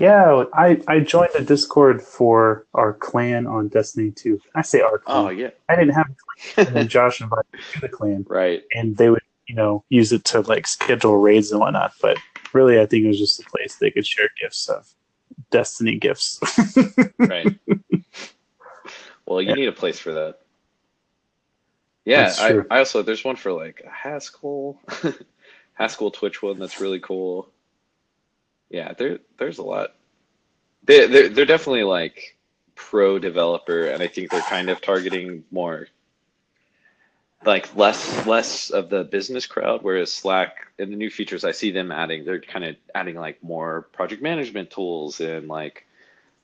Yeah, 0.00 0.44
I, 0.54 0.80
I 0.88 1.00
joined 1.00 1.34
a 1.34 1.42
Discord 1.44 2.02
for 2.02 2.66
our 2.74 2.94
clan 2.94 3.46
on 3.46 3.68
Destiny 3.68 4.10
2. 4.10 4.40
I 4.54 4.62
say 4.62 4.80
our 4.80 4.98
clan. 4.98 5.26
Oh 5.26 5.28
yeah, 5.28 5.50
I 5.68 5.76
didn't 5.76 5.94
have 5.94 6.06
a 6.10 6.14
clan, 6.54 6.66
and 6.66 6.76
then 6.76 6.88
Josh 6.88 7.20
invited 7.20 7.44
me 7.52 7.60
to 7.74 7.80
the 7.80 7.88
clan, 7.88 8.26
right. 8.28 8.62
and 8.72 8.96
they 8.96 9.10
would, 9.10 9.22
you 9.46 9.54
know, 9.54 9.84
use 9.90 10.12
it 10.12 10.24
to 10.26 10.40
like 10.40 10.66
schedule 10.66 11.18
raids 11.18 11.52
and 11.52 11.60
whatnot. 11.60 11.92
But 12.00 12.16
really, 12.52 12.80
I 12.80 12.86
think 12.86 13.04
it 13.04 13.08
was 13.08 13.18
just 13.18 13.40
a 13.40 13.44
place 13.44 13.76
they 13.76 13.90
could 13.90 14.06
share 14.06 14.28
gifts 14.40 14.68
of 14.68 14.92
Destiny 15.50 15.96
gifts. 15.98 16.40
Right. 17.18 17.54
well, 19.26 19.40
you 19.40 19.50
Yeah. 19.50 19.54
need 19.54 19.68
a 19.68 19.72
place 19.72 19.98
for 19.98 20.12
that. 20.12 20.40
Yeah, 22.04 22.34
I. 22.38 22.60
I 22.70 22.78
also 22.78 23.02
there's 23.02 23.24
one 23.24 23.36
for 23.36 23.52
like 23.52 23.84
Haskell, 23.84 24.80
Haskell 25.74 26.10
Twitch 26.10 26.42
one 26.42 26.58
that's 26.58 26.80
really 26.80 27.00
cool. 27.00 27.48
Yeah, 28.70 28.92
there 28.94 29.18
there's 29.38 29.58
a 29.58 29.62
lot. 29.62 29.94
They 30.84 31.06
they're, 31.06 31.28
they're 31.28 31.44
definitely 31.44 31.84
like 31.84 32.36
pro 32.74 33.18
developer, 33.18 33.86
and 33.86 34.02
I 34.02 34.08
think 34.08 34.30
they're 34.30 34.40
kind 34.40 34.68
of 34.70 34.80
targeting 34.80 35.44
more 35.50 35.86
like 37.44 37.74
less 37.76 38.26
less 38.26 38.70
of 38.70 38.88
the 38.88 39.04
business 39.04 39.46
crowd, 39.46 39.82
whereas 39.82 40.12
Slack 40.12 40.56
in 40.78 40.90
the 40.90 40.96
new 40.96 41.10
features 41.10 41.44
I 41.44 41.52
see 41.52 41.70
them 41.70 41.92
adding, 41.92 42.24
they're 42.24 42.40
kind 42.40 42.64
of 42.64 42.76
adding 42.94 43.16
like 43.16 43.42
more 43.42 43.82
project 43.92 44.22
management 44.22 44.70
tools 44.70 45.20
and 45.20 45.48
like 45.48 45.86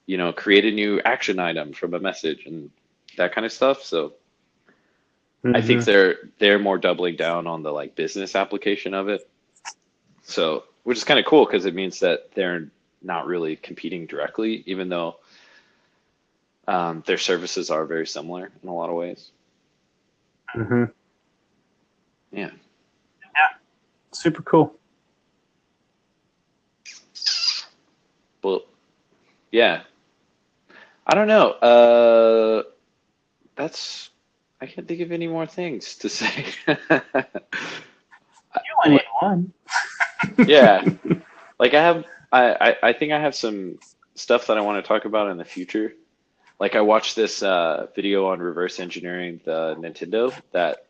you 0.09 0.17
know, 0.17 0.33
create 0.33 0.65
a 0.65 0.71
new 0.71 1.01
action 1.05 1.39
item 1.39 1.75
from 1.75 1.93
a 1.93 2.01
message 2.01 2.47
and 2.47 2.71
that 3.19 3.35
kind 3.35 3.45
of 3.45 3.53
stuff. 3.53 3.83
So 3.83 4.15
I 5.45 5.61
think 5.63 5.83
Mhm. 5.83 5.85
they're 5.85 6.17
they're 6.39 6.59
more 6.59 6.79
doubling 6.79 7.17
down 7.17 7.47
on 7.47 7.63
the 7.63 7.73
like 7.73 7.95
business 7.95 8.35
application 8.35 8.93
of 8.93 9.09
it. 9.09 9.29
So 10.23 10.65
which 10.83 10.99
is 10.99 11.05
kind 11.05 11.21
of 11.21 11.27
cool 11.27 11.45
because 11.47 11.65
it 11.65 11.75
means 11.75 12.01
that 12.01 12.33
they're 12.33 12.69
not 13.03 13.27
really 13.27 13.57
competing 13.57 14.07
directly, 14.07 14.63
even 14.67 14.89
though 14.89 15.17
um, 16.67 17.03
their 17.07 17.19
services 17.19 17.71
are 17.71 17.85
very 17.87 18.07
similar 18.07 18.51
in 18.63 18.69
a 18.69 18.75
lot 18.75 18.91
of 18.91 18.97
ways. 18.97 19.31
Mhm. 20.55 20.93
Yeah. 22.33 22.51
super 24.13 24.43
cool. 24.43 24.75
Well, 28.43 28.63
yeah. 29.53 29.83
I 31.07 31.15
don't 31.15 31.29
know. 31.29 31.51
Uh, 31.53 32.63
that's 33.55 34.11
I 34.61 34.67
can't 34.67 34.89
think 34.89 35.01
of 35.01 35.13
any 35.13 35.29
more 35.29 35.47
things 35.47 35.97
to 35.97 36.09
say. 36.09 36.47
You 38.55 38.75
only 38.85 38.97
need 38.97 39.07
one. 39.21 39.53
yeah, 40.49 40.85
like 41.59 41.75
I 41.75 41.83
have, 41.83 42.05
I, 42.33 42.53
I, 42.55 42.77
I 42.89 42.93
think 42.93 43.13
I 43.13 43.21
have 43.21 43.35
some 43.35 43.79
stuff 44.15 44.47
that 44.49 44.59
I 44.59 44.61
want 44.61 44.83
to 44.83 44.89
talk 44.89 45.05
about 45.05 45.31
in 45.31 45.37
the 45.37 45.45
future. 45.45 45.93
Like 46.59 46.75
I 46.75 46.81
watched 46.81 47.15
this 47.15 47.43
uh, 47.43 47.87
video 47.95 48.27
on 48.27 48.41
reverse 48.41 48.81
engineering 48.81 49.41
the 49.45 49.77
Nintendo 49.79 50.35
that 50.53 50.87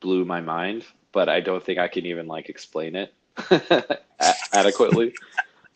blew 0.00 0.24
my 0.24 0.40
mind, 0.40 0.84
but 1.12 1.28
I 1.28 1.40
don't 1.40 1.62
think 1.62 1.78
I 1.78 1.88
can 1.88 2.06
even 2.06 2.26
like 2.26 2.48
explain 2.48 2.96
it 2.96 3.12
adequately. 4.52 5.14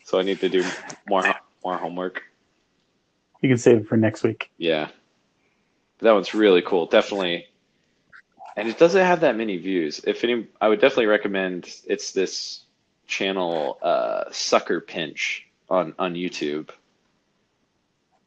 so 0.03 0.17
I 0.17 0.23
need 0.23 0.39
to 0.39 0.49
do 0.49 0.65
more 1.07 1.35
more 1.63 1.77
homework. 1.77 2.23
You 3.41 3.49
can 3.49 3.57
save 3.59 3.77
it 3.77 3.87
for 3.87 3.97
next 3.97 4.23
week. 4.23 4.49
Yeah, 4.57 4.89
that 5.99 6.11
one's 6.11 6.33
really 6.33 6.61
cool. 6.61 6.85
Definitely, 6.85 7.47
and 8.55 8.67
it 8.67 8.77
doesn't 8.77 9.05
have 9.05 9.21
that 9.21 9.35
many 9.35 9.57
views. 9.57 10.01
If 10.05 10.23
any, 10.23 10.47
I 10.61 10.67
would 10.67 10.81
definitely 10.81 11.07
recommend. 11.07 11.73
It's 11.85 12.11
this 12.11 12.61
channel, 13.07 13.77
uh, 13.81 14.25
suckerpinch 14.29 15.41
on 15.69 15.93
on 15.97 16.13
YouTube. 16.13 16.69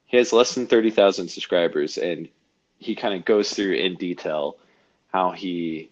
He 0.06 0.16
has 0.16 0.32
less 0.32 0.54
than 0.54 0.66
thirty 0.66 0.90
thousand 0.90 1.28
subscribers, 1.28 1.98
and 1.98 2.28
he 2.78 2.94
kind 2.94 3.14
of 3.14 3.24
goes 3.24 3.52
through 3.52 3.74
in 3.74 3.96
detail 3.96 4.56
how 5.12 5.30
he 5.30 5.90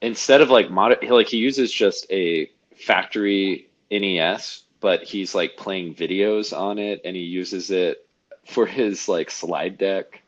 instead 0.00 0.40
of 0.40 0.50
like 0.50 0.70
mod 0.70 0.96
like 1.08 1.28
he 1.28 1.36
uses 1.38 1.72
just 1.72 2.06
a 2.10 2.50
factory 2.76 3.68
NES, 3.90 4.62
but 4.80 5.02
he's 5.02 5.34
like 5.34 5.56
playing 5.56 5.94
videos 5.94 6.56
on 6.56 6.78
it 6.78 7.00
and 7.04 7.16
he 7.16 7.22
uses 7.22 7.70
it 7.70 8.05
for 8.46 8.66
his 8.66 9.08
like 9.08 9.30
slide 9.30 9.78
deck 9.78 10.22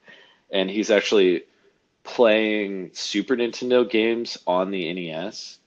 and 0.51 0.71
he's 0.71 0.91
actually 0.91 1.45
playing 2.03 2.91
Super 2.95 3.37
Nintendo 3.37 3.89
games 3.89 4.39
on 4.47 4.71
the 4.71 4.93
NES. 4.93 5.59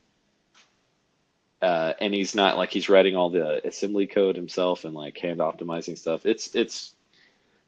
Uh, 1.62 1.94
and 2.02 2.14
he's 2.14 2.34
not 2.34 2.58
like 2.58 2.72
he's 2.72 2.90
writing 2.90 3.16
all 3.16 3.30
the 3.30 3.66
assembly 3.68 4.08
code 4.08 4.36
himself 4.36 4.84
and 4.84 4.96
like 4.96 5.18
hand 5.20 5.40
optimizing 5.40 5.96
stuff. 5.96 6.26
It's 6.26 6.56
it's 6.56 6.96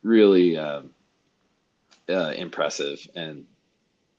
really 0.01 0.57
um, 0.57 0.89
uh, 2.09 2.33
impressive 2.35 3.07
and 3.13 3.45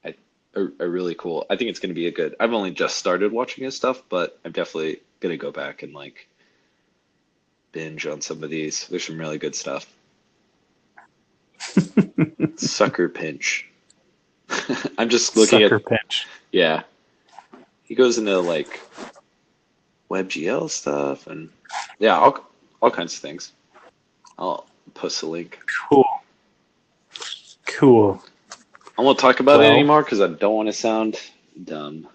I, 0.05 0.15
a, 0.55 0.67
a 0.79 0.87
really 0.87 1.15
cool. 1.15 1.45
I 1.49 1.57
think 1.57 1.69
it's 1.69 1.79
going 1.79 1.89
to 1.89 1.95
be 1.95 2.07
a 2.07 2.11
good. 2.11 2.35
I've 2.39 2.53
only 2.53 2.71
just 2.71 2.97
started 2.97 3.33
watching 3.33 3.65
his 3.65 3.75
stuff, 3.75 4.01
but 4.07 4.39
I'm 4.45 4.53
definitely 4.53 5.01
going 5.19 5.33
to 5.33 5.37
go 5.37 5.51
back 5.51 5.83
and 5.83 5.93
like 5.93 6.29
binge 7.73 8.07
on 8.07 8.21
some 8.21 8.41
of 8.41 8.49
these. 8.49 8.87
There's 8.87 9.05
some 9.05 9.19
really 9.19 9.37
good 9.37 9.55
stuff. 9.55 9.85
suckerpinch. 12.57 13.63
I'm 14.97 15.09
just 15.09 15.35
looking 15.35 15.61
Sucker 15.61 15.75
at 15.75 15.85
pinch. 15.85 16.27
yeah. 16.51 16.83
He 17.83 17.95
goes 17.95 18.17
into 18.17 18.39
like 18.39 18.81
WebGL 20.09 20.69
stuff 20.69 21.27
and 21.27 21.49
yeah, 21.99 22.17
all 22.17 22.39
all 22.81 22.91
kinds 22.91 23.15
of 23.15 23.19
things. 23.19 23.51
I'll 24.37 24.67
post 24.93 25.23
a 25.23 25.27
link. 25.27 25.59
Cool. 25.89 26.05
Cool. 27.65 28.23
I 28.97 29.01
won't 29.01 29.19
talk 29.19 29.39
about 29.39 29.61
it 29.61 29.65
anymore 29.65 30.03
because 30.03 30.21
I 30.21 30.27
don't 30.27 30.55
want 30.55 30.67
to 30.67 30.73
sound 30.73 31.19
dumb. 31.63 32.07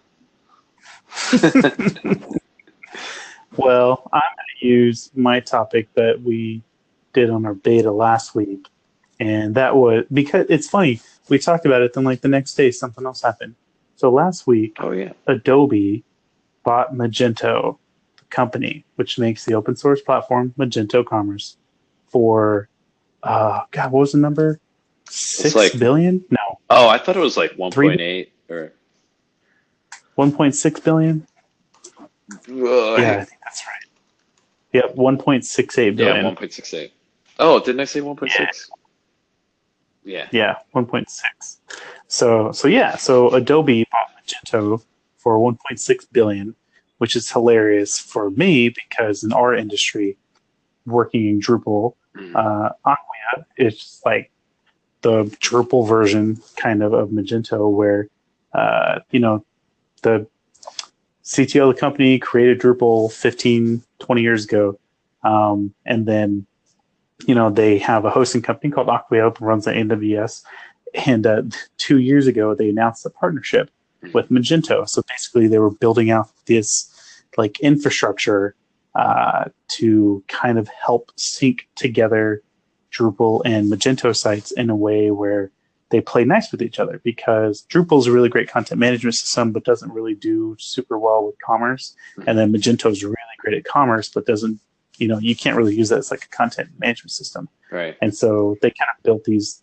Well, 3.56 4.08
I'm 4.12 4.20
going 4.20 4.46
to 4.60 4.66
use 4.66 5.10
my 5.14 5.40
topic 5.40 5.92
that 5.94 6.22
we 6.22 6.62
did 7.12 7.30
on 7.30 7.44
our 7.44 7.54
beta 7.54 7.90
last 7.90 8.34
week. 8.34 8.68
And 9.20 9.54
that 9.54 9.76
was 9.76 10.04
because 10.12 10.46
it's 10.48 10.68
funny. 10.68 11.00
We 11.28 11.38
talked 11.38 11.66
about 11.66 11.82
it, 11.82 11.92
then, 11.92 12.04
like, 12.04 12.22
the 12.22 12.28
next 12.28 12.54
day, 12.54 12.70
something 12.70 13.04
else 13.06 13.20
happened. 13.22 13.54
So 13.96 14.10
last 14.10 14.46
week, 14.46 14.76
Oh 14.80 14.90
yeah. 14.92 15.12
Adobe 15.26 16.02
bought 16.64 16.94
Magento, 16.94 17.76
the 18.16 18.24
company 18.30 18.84
which 18.96 19.18
makes 19.18 19.44
the 19.44 19.54
open 19.54 19.76
source 19.76 20.00
platform 20.00 20.54
Magento 20.58 21.04
Commerce, 21.04 21.58
for, 22.08 22.68
uh, 23.22 23.60
God, 23.70 23.92
what 23.92 24.00
was 24.00 24.12
the 24.12 24.18
number? 24.18 24.58
Six 25.08 25.54
like- 25.54 25.78
billion? 25.78 26.24
No, 26.30 26.58
Oh, 26.70 26.88
I 26.88 26.96
thought 26.98 27.16
it 27.16 27.20
was 27.20 27.36
like 27.36 27.52
1.8 27.58 28.28
or 28.48 28.72
1.6 30.16 30.80
billion? 30.84 31.26
Ugh, 32.00 32.38
Yeah, 32.48 33.18
I 33.20 33.24
think 33.24 33.40
that's 33.44 33.62
right. 33.66 33.84
Yep, 34.72 34.94
1.68 34.96 35.84
yeah, 35.84 35.90
billion. 35.90 36.36
1.68. 36.36 36.90
Oh, 37.38 37.58
didn't 37.60 37.80
I 37.80 37.84
say 37.84 38.00
1.6? 38.00 38.70
Yeah. 40.10 40.26
Yeah, 40.32 40.56
1.6. 40.74 41.06
So 42.08 42.50
so 42.52 42.66
yeah, 42.68 42.96
so 42.96 43.30
Adobe 43.30 43.86
bought 43.92 44.08
Magento 44.18 44.82
for 45.16 45.38
1.6 45.38 46.06
billion, 46.12 46.54
which 46.98 47.14
is 47.16 47.30
hilarious 47.30 47.98
for 47.98 48.30
me 48.30 48.70
because 48.70 49.22
in 49.22 49.32
our 49.32 49.54
industry, 49.54 50.16
working 50.86 51.26
in 51.28 51.40
Drupal, 51.40 51.94
Mm. 52.16 52.34
uh, 52.34 52.70
Acquia 52.84 53.46
is 53.56 54.02
like 54.04 54.32
the 55.02 55.22
Drupal 55.40 55.86
version 55.86 56.40
kind 56.56 56.82
of 56.82 56.92
of 56.92 57.10
Magento, 57.10 57.70
where 57.70 58.08
uh, 58.52 58.98
you 59.12 59.20
know 59.20 59.44
the 60.02 60.26
CTO 61.22 61.68
of 61.70 61.76
the 61.76 61.80
company 61.80 62.18
created 62.18 62.58
Drupal 62.58 63.12
15, 63.12 63.84
20 64.00 64.22
years 64.22 64.44
ago, 64.44 64.76
um, 65.22 65.72
and 65.86 66.04
then 66.04 66.46
you 67.26 67.34
know 67.34 67.50
they 67.50 67.78
have 67.78 68.04
a 68.04 68.10
hosting 68.10 68.42
company 68.42 68.72
called 68.72 68.88
Acquia 68.88 69.30
who 69.30 69.44
runs 69.44 69.66
on 69.66 69.74
AWS, 69.74 70.42
and 71.06 71.26
uh, 71.26 71.42
two 71.78 71.98
years 71.98 72.26
ago 72.26 72.54
they 72.54 72.68
announced 72.68 73.06
a 73.06 73.10
partnership 73.10 73.70
with 74.14 74.30
Magento. 74.30 74.88
So 74.88 75.02
basically, 75.08 75.48
they 75.48 75.58
were 75.58 75.70
building 75.70 76.10
out 76.10 76.30
this 76.46 77.22
like 77.36 77.60
infrastructure 77.60 78.54
uh, 78.94 79.44
to 79.68 80.24
kind 80.28 80.58
of 80.58 80.68
help 80.68 81.12
sync 81.16 81.68
together 81.76 82.42
Drupal 82.92 83.42
and 83.44 83.70
Magento 83.70 84.16
sites 84.16 84.50
in 84.52 84.68
a 84.68 84.76
way 84.76 85.10
where 85.10 85.50
they 85.90 86.00
play 86.00 86.24
nice 86.24 86.50
with 86.50 86.62
each 86.62 86.78
other 86.78 87.00
because 87.04 87.66
Drupal 87.68 87.98
is 87.98 88.06
a 88.06 88.12
really 88.12 88.28
great 88.28 88.48
content 88.48 88.78
management 88.78 89.16
system, 89.16 89.52
but 89.52 89.64
doesn't 89.64 89.92
really 89.92 90.14
do 90.14 90.56
super 90.58 90.98
well 90.98 91.24
with 91.26 91.34
commerce. 91.44 91.94
And 92.26 92.38
then 92.38 92.52
Magento 92.52 92.90
is 92.90 93.04
really 93.04 93.16
great 93.38 93.56
at 93.56 93.64
commerce, 93.64 94.08
but 94.08 94.26
doesn't, 94.26 94.60
you 95.00 95.08
know, 95.08 95.18
you 95.18 95.34
can't 95.34 95.56
really 95.56 95.74
use 95.74 95.88
that 95.88 95.98
as 95.98 96.10
like 96.10 96.24
a 96.24 96.28
content 96.28 96.68
management 96.78 97.10
system. 97.10 97.48
Right. 97.70 97.96
And 98.02 98.14
so 98.14 98.56
they 98.60 98.70
kind 98.70 98.90
of 98.96 99.02
built 99.02 99.24
these 99.24 99.62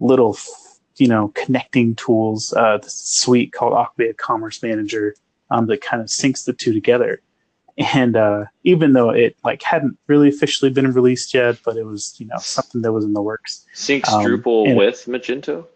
little, 0.00 0.36
you 0.96 1.06
know, 1.06 1.28
connecting 1.28 1.94
tools, 1.94 2.52
uh, 2.54 2.78
this 2.78 2.94
suite 2.94 3.52
called 3.52 3.74
Acquia 3.74 4.14
Commerce 4.14 4.62
Manager 4.62 5.14
um, 5.50 5.66
that 5.66 5.80
kind 5.80 6.02
of 6.02 6.08
syncs 6.08 6.44
the 6.44 6.52
two 6.52 6.72
together. 6.72 7.22
And 7.78 8.16
uh, 8.16 8.46
even 8.64 8.92
though 8.92 9.10
it 9.10 9.36
like 9.44 9.62
hadn't 9.62 9.96
really 10.06 10.28
officially 10.28 10.70
been 10.70 10.92
released 10.92 11.32
yet, 11.32 11.58
but 11.64 11.76
it 11.76 11.84
was 11.84 12.14
you 12.18 12.26
know 12.26 12.36
something 12.38 12.82
that 12.82 12.92
was 12.92 13.04
in 13.04 13.14
the 13.14 13.22
works. 13.22 13.64
Syncs 13.74 14.08
Um, 14.08 14.26
Drupal 14.26 14.76
with 14.76 15.06
Magento? 15.06 15.66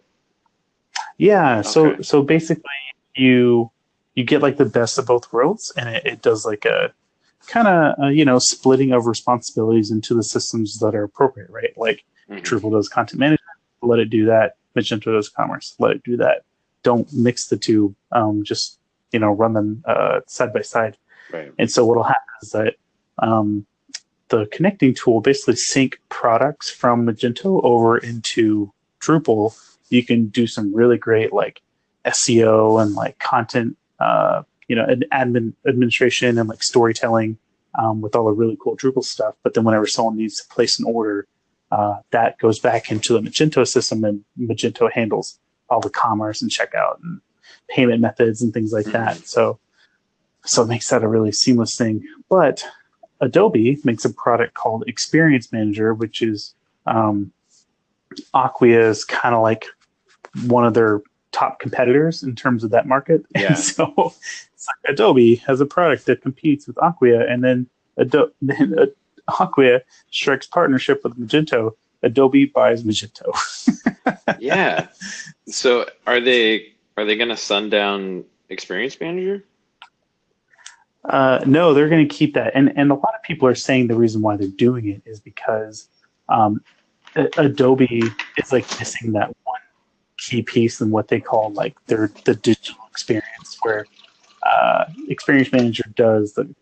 Yeah. 1.17 1.63
So 1.63 2.03
so 2.03 2.23
basically 2.23 2.65
you 3.15 3.71
you 4.15 4.25
get 4.25 4.43
like 4.43 4.59
the 4.59 4.67
best 4.67 4.99
of 4.99 5.07
both 5.07 5.33
worlds, 5.33 5.73
and 5.77 5.89
it, 5.89 6.05
it 6.05 6.23
does 6.23 6.45
like 6.45 6.67
a 6.67 6.93
kind 7.47 7.69
of 7.69 7.95
uh, 8.03 8.09
you 8.09 8.25
know 8.25 8.39
splitting 8.39 8.93
of 8.93 9.07
responsibilities 9.07 9.91
into 9.91 10.15
the 10.15 10.23
systems 10.23 10.79
that 10.79 10.95
are 10.95 11.05
appropriate, 11.05 11.51
right? 11.51 11.77
Like 11.77 12.05
Mhm. 12.29 12.43
Drupal 12.43 12.73
does 12.73 12.89
content 12.89 13.21
management, 13.21 13.59
let 13.83 14.01
it 14.01 14.11
do 14.11 14.27
that. 14.27 14.57
Magento 14.77 15.13
does 15.15 15.29
commerce, 15.29 15.77
let 15.79 15.93
it 15.93 16.03
do 16.03 16.17
that. 16.17 16.43
Don't 16.83 17.07
mix 17.13 17.47
the 17.47 17.57
two. 17.57 17.95
Um, 18.13 18.43
just 18.45 18.79
you 19.13 19.21
know, 19.21 19.31
run 19.31 19.53
them 19.53 19.83
uh, 19.87 20.21
side 20.27 20.53
by 20.53 20.63
side. 20.63 20.97
Right. 21.33 21.53
And 21.59 21.71
so 21.71 21.87
what'll 21.87 22.03
happen 22.03 22.35
is 22.43 22.51
that 22.51 22.75
um, 23.19 23.65
the 24.29 24.47
connecting 24.47 24.93
tool 24.93 25.21
basically 25.21 25.57
sync 25.57 26.01
products 26.09 26.69
from 26.69 27.07
Magento 27.07 27.63
over 27.65 27.97
into 27.99 28.73
Drupal. 29.01 29.57
You 29.89 30.05
can 30.05 30.27
do 30.27 30.49
some 30.49 30.75
really 30.75 30.99
great 30.99 31.33
like 31.33 31.63
SEO 32.05 32.83
and 32.83 32.95
like 32.95 33.19
content, 33.21 33.77
uh, 34.01 34.43
you 34.69 34.77
know, 34.77 34.87
ad- 34.89 35.07
admin 35.13 35.53
administration 35.67 36.39
and 36.39 36.49
like 36.49 36.63
storytelling 36.63 37.39
um, 37.79 38.01
with 38.01 38.17
all 38.17 38.27
the 38.27 38.33
really 38.33 38.57
cool 38.61 38.77
Drupal 38.77 39.05
stuff. 39.05 39.35
But 39.43 39.55
then 39.55 39.65
whenever 39.65 39.87
someone 39.87 40.17
needs 40.17 40.41
to 40.41 40.49
place 40.49 40.79
an 40.79 40.87
order, 40.87 41.27
uh, 41.71 41.97
that 42.11 42.39
goes 42.39 42.59
back 42.59 42.91
into 42.91 43.13
the 43.13 43.21
Magento 43.21 43.67
system, 43.67 44.05
and 44.05 44.25
Magento 44.39 44.91
handles 44.91 45.39
all 45.69 45.81
the 45.81 45.91
commerce 45.91 46.43
and 46.43 46.51
checkout 46.51 46.99
and 47.03 47.21
payment 47.69 48.01
methods 48.01 48.41
and 48.43 48.55
things 48.55 48.73
like 48.73 48.87
that. 48.87 49.17
So, 49.27 49.59
so 50.45 50.63
it 50.63 50.69
makes 50.69 50.89
that 50.91 51.03
a 51.03 51.09
really 51.09 51.33
seamless 51.33 51.77
thing. 51.77 52.07
But 52.29 52.65
Adobe 53.21 53.79
makes 53.85 54.05
a 54.05 54.13
product 54.13 54.55
called 54.55 54.85
Experience 54.87 55.51
Manager, 55.53 55.93
which 55.93 56.23
is 56.23 56.55
um, 56.87 57.33
Acquia's 58.35 59.05
kind 59.05 59.35
of 59.35 59.43
like 59.43 59.67
one 60.47 60.65
of 60.65 60.75
their 60.75 61.01
top 61.37 61.61
competitors 61.61 62.23
in 62.23 62.35
terms 62.35 62.65
of 62.65 62.71
that 62.71 62.87
market. 62.87 63.25
Yeah. 63.37 63.49
And 63.49 63.59
so 63.59 63.93
like 63.97 64.93
Adobe 64.95 65.37
has 65.47 65.61
a 65.61 65.67
product 65.67 66.07
that 66.07 66.23
competes 66.23 66.67
with 66.67 66.77
Acquia, 66.77 67.31
and 67.31 67.45
then 67.45 67.69
Ado- 67.99 68.33
then 68.41 68.79
uh, 68.79 68.87
Acquia 69.41 69.83
strikes 70.11 70.47
partnership 70.47 71.05
with 71.05 71.19
Magento. 71.19 71.73
Adobe 72.03 72.47
buys 72.47 72.83
Magento. 72.85 73.29
yeah. 74.39 74.89
So 75.47 75.87
are 76.07 76.21
they 76.21 76.73
are 76.97 77.05
they 77.05 77.17
gonna 77.17 77.37
sundown 77.37 78.25
Experience 78.49 78.99
Manager? 78.99 79.45
Uh, 81.05 81.41
no, 81.47 81.73
they're 81.73 81.89
going 81.89 82.07
to 82.07 82.15
keep 82.15 82.35
that, 82.35 82.51
and 82.57 82.73
and 82.77 82.91
a 82.91 82.95
lot 82.95 83.15
of 83.15 83.23
people 83.23 83.47
are 83.47 83.55
saying 83.55 83.87
the 83.87 83.95
reason 83.95 84.23
why 84.23 84.37
they're 84.37 84.49
doing 84.49 84.89
it 84.89 85.03
is 85.05 85.21
because 85.21 85.89
um, 86.29 86.61
Adobe 87.37 88.03
is 88.37 88.53
like 88.53 88.67
missing 88.81 89.13
that 89.13 89.35
key 90.29 90.43
piece 90.43 90.81
in 90.81 90.91
what 90.91 91.09
they 91.09 91.21
call 91.21 91.53
like 91.53 91.75
their 91.87 92.11
the 92.25 92.35
digital 92.35 92.83
experience, 92.91 93.59
where 93.63 93.87
uh, 94.43 94.85
Experience 95.09 95.53
Manager 95.53 95.85
does 95.95 96.35
the, 96.35 96.45
the 96.45 96.55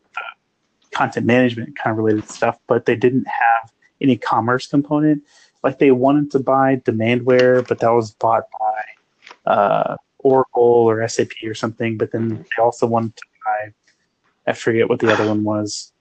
content 0.90 1.27
management 1.27 1.77
kind 1.79 1.92
of 1.92 2.05
related 2.05 2.29
stuff, 2.29 2.59
but 2.66 2.87
they 2.87 2.96
didn't 2.96 3.27
have 3.27 3.72
any 4.00 4.16
commerce 4.16 4.66
component. 4.66 5.22
Like 5.62 5.79
they 5.79 5.90
wanted 5.90 6.31
to 6.33 6.38
buy 6.38 6.77
Demandware, 6.77 7.66
but 7.66 7.79
that 7.81 7.90
was 7.90 8.12
bought 8.12 8.44
by 8.61 9.50
uh, 9.50 9.96
Oracle 10.18 10.62
or 10.62 11.07
SAP 11.09 11.31
or 11.44 11.55
something. 11.55 11.96
But 11.96 12.12
then 12.12 12.29
they 12.29 12.62
also 12.62 12.87
wanted 12.87 13.16
to 13.16 13.22
buy 13.44 13.72
I 14.46 14.53
forget 14.53 14.88
what 14.88 15.00
the 15.00 15.12
other 15.12 15.27
one 15.27 15.44
was. 15.44 15.92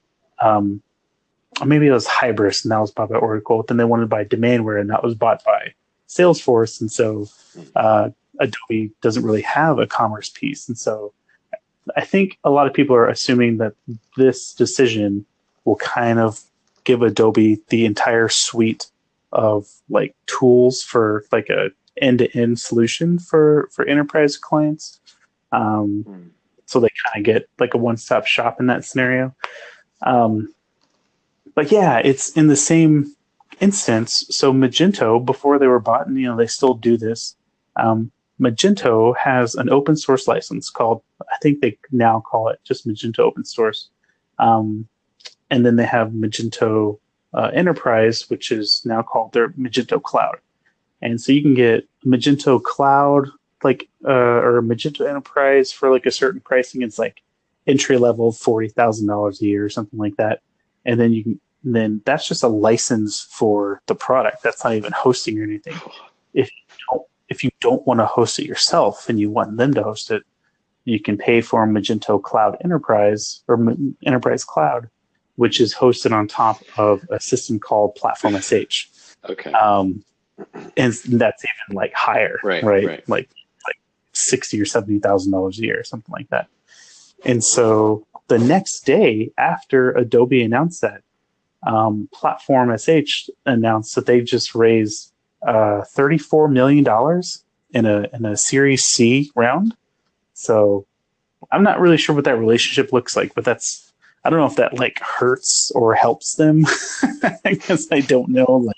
Um, 0.41 0.81
maybe 1.65 1.87
it 1.87 1.91
was 1.91 2.07
Hybris, 2.07 2.63
and 2.63 2.71
that 2.71 2.79
was 2.79 2.91
bought 2.91 3.09
by 3.09 3.17
Oracle. 3.17 3.63
Then 3.63 3.77
they 3.77 3.85
wanted 3.85 4.03
to 4.03 4.07
buy 4.07 4.25
Demandware, 4.25 4.79
and 4.79 4.89
that 4.89 5.03
was 5.03 5.15
bought 5.15 5.43
by 5.43 5.73
Salesforce. 6.07 6.81
And 6.81 6.91
so 6.91 7.27
uh, 7.75 8.09
Adobe 8.39 8.91
doesn't 9.01 9.23
really 9.23 9.41
have 9.41 9.79
a 9.79 9.87
commerce 9.87 10.29
piece. 10.29 10.67
And 10.67 10.77
so 10.77 11.13
I 11.95 12.01
think 12.01 12.37
a 12.43 12.49
lot 12.49 12.67
of 12.67 12.73
people 12.73 12.95
are 12.95 13.07
assuming 13.07 13.57
that 13.57 13.73
this 14.17 14.53
decision 14.53 15.25
will 15.65 15.75
kind 15.77 16.19
of 16.19 16.41
give 16.83 17.01
Adobe 17.01 17.61
the 17.69 17.85
entire 17.85 18.29
suite 18.29 18.87
of 19.31 19.67
like 19.89 20.15
tools 20.27 20.83
for 20.83 21.25
like 21.31 21.49
a 21.49 21.71
end-to-end 22.01 22.59
solution 22.59 23.19
for 23.19 23.69
for 23.71 23.85
enterprise 23.85 24.37
clients. 24.37 24.99
Um, 25.51 26.05
mm 26.07 26.29
so 26.73 26.79
they 26.79 26.89
kind 27.05 27.21
of 27.21 27.23
get 27.23 27.47
like 27.59 27.75
a 27.75 27.77
one-stop 27.77 28.25
shop 28.25 28.59
in 28.59 28.65
that 28.67 28.83
scenario. 28.83 29.35
Um, 30.01 30.53
but 31.55 31.71
yeah, 31.71 31.99
it's 31.99 32.31
in 32.31 32.47
the 32.47 32.55
same 32.55 33.15
instance. 33.59 34.25
So 34.29 34.53
Magento, 34.53 35.23
before 35.23 35.59
they 35.59 35.67
were 35.67 35.79
bought, 35.79 36.07
and 36.07 36.17
you 36.17 36.27
know 36.27 36.37
they 36.37 36.47
still 36.47 36.73
do 36.73 36.97
this. 36.97 37.35
Um, 37.75 38.11
Magento 38.39 39.15
has 39.17 39.55
an 39.55 39.69
open 39.69 39.95
source 39.95 40.27
license 40.27 40.69
called, 40.69 41.01
I 41.21 41.37
think 41.41 41.61
they 41.61 41.77
now 41.91 42.19
call 42.19 42.49
it 42.49 42.59
just 42.63 42.87
Magento 42.87 43.19
Open 43.19 43.45
Source. 43.45 43.89
Um, 44.39 44.87
and 45.49 45.65
then 45.65 45.75
they 45.75 45.85
have 45.85 46.09
Magento 46.09 46.99
uh, 47.33 47.51
Enterprise, 47.53 48.29
which 48.29 48.51
is 48.51 48.81
now 48.85 49.01
called 49.01 49.33
their 49.33 49.49
Magento 49.49 50.01
Cloud. 50.01 50.37
And 51.01 51.21
so 51.21 51.31
you 51.31 51.41
can 51.41 51.53
get 51.53 51.87
Magento 52.05 52.61
Cloud 52.61 53.29
like 53.63 53.87
uh, 54.05 54.09
or 54.11 54.61
Magento 54.61 55.07
Enterprise 55.07 55.71
for 55.71 55.91
like 55.91 56.05
a 56.05 56.11
certain 56.11 56.41
pricing. 56.41 56.81
It's 56.81 56.99
like 56.99 57.21
entry 57.67 57.97
level 57.97 58.31
forty 58.31 58.67
thousand 58.67 59.07
dollars 59.07 59.41
a 59.41 59.45
year 59.45 59.65
or 59.65 59.69
something 59.69 59.99
like 59.99 60.15
that, 60.17 60.41
and 60.85 60.99
then 60.99 61.13
you 61.13 61.23
can 61.23 61.39
then 61.63 62.01
that's 62.05 62.27
just 62.27 62.43
a 62.43 62.47
license 62.47 63.21
for 63.21 63.81
the 63.87 63.95
product. 63.95 64.43
That's 64.43 64.63
not 64.63 64.73
even 64.73 64.91
hosting 64.91 65.39
or 65.39 65.43
anything. 65.43 65.75
If 66.33 66.49
you 66.49 66.85
don't, 66.89 67.03
if 67.29 67.43
you 67.43 67.51
don't 67.61 67.85
want 67.87 67.99
to 67.99 68.05
host 68.05 68.39
it 68.39 68.45
yourself 68.45 69.09
and 69.09 69.19
you 69.19 69.29
want 69.29 69.57
them 69.57 69.73
to 69.75 69.83
host 69.83 70.11
it, 70.11 70.23
you 70.85 70.99
can 70.99 71.17
pay 71.17 71.41
for 71.41 71.65
Magento 71.65 72.21
Cloud 72.21 72.57
Enterprise 72.63 73.43
or 73.47 73.55
M- 73.55 73.95
Enterprise 74.05 74.43
Cloud, 74.43 74.89
which 75.37 75.61
is 75.61 75.73
hosted 75.73 76.11
on 76.11 76.27
top 76.27 76.61
of 76.77 77.01
a 77.09 77.19
system 77.19 77.59
called 77.59 77.95
Platform 77.95 78.39
SH. 78.39 78.89
Okay. 79.29 79.51
Um, 79.53 80.03
and 80.75 80.93
that's 80.93 81.45
even 81.45 81.75
like 81.75 81.93
higher, 81.93 82.39
right? 82.43 82.63
Right. 82.63 82.85
right. 82.85 83.09
Like 83.09 83.29
sixty 84.11 84.59
or 84.59 84.65
seventy 84.65 84.99
thousand 84.99 85.31
dollars 85.31 85.59
a 85.59 85.63
year, 85.63 85.79
or 85.79 85.83
something 85.83 86.11
like 86.11 86.29
that. 86.29 86.47
And 87.25 87.43
so 87.43 88.05
the 88.27 88.39
next 88.39 88.85
day 88.85 89.31
after 89.37 89.91
Adobe 89.91 90.43
announced 90.43 90.81
that, 90.81 91.03
um, 91.65 92.09
Platform 92.13 92.75
SH 92.77 93.29
announced 93.45 93.95
that 93.95 94.05
they 94.05 94.21
just 94.21 94.55
raised 94.55 95.11
uh, 95.47 95.83
thirty-four 95.83 96.47
million 96.47 96.83
dollars 96.83 97.43
in 97.71 97.85
a 97.85 98.07
in 98.13 98.25
a 98.25 98.37
Series 98.37 98.83
C 98.83 99.31
round. 99.35 99.75
So 100.33 100.85
I'm 101.51 101.63
not 101.63 101.79
really 101.79 101.97
sure 101.97 102.15
what 102.15 102.25
that 102.25 102.39
relationship 102.39 102.93
looks 102.93 103.15
like, 103.15 103.33
but 103.35 103.45
that's 103.45 103.91
I 104.23 104.29
don't 104.29 104.39
know 104.39 104.45
if 104.45 104.55
that 104.55 104.79
like 104.79 104.99
hurts 104.99 105.71
or 105.75 105.93
helps 105.93 106.35
them 106.35 106.65
because 107.43 107.87
I 107.91 107.99
don't 108.01 108.29
know. 108.29 108.45
Like 108.45 108.75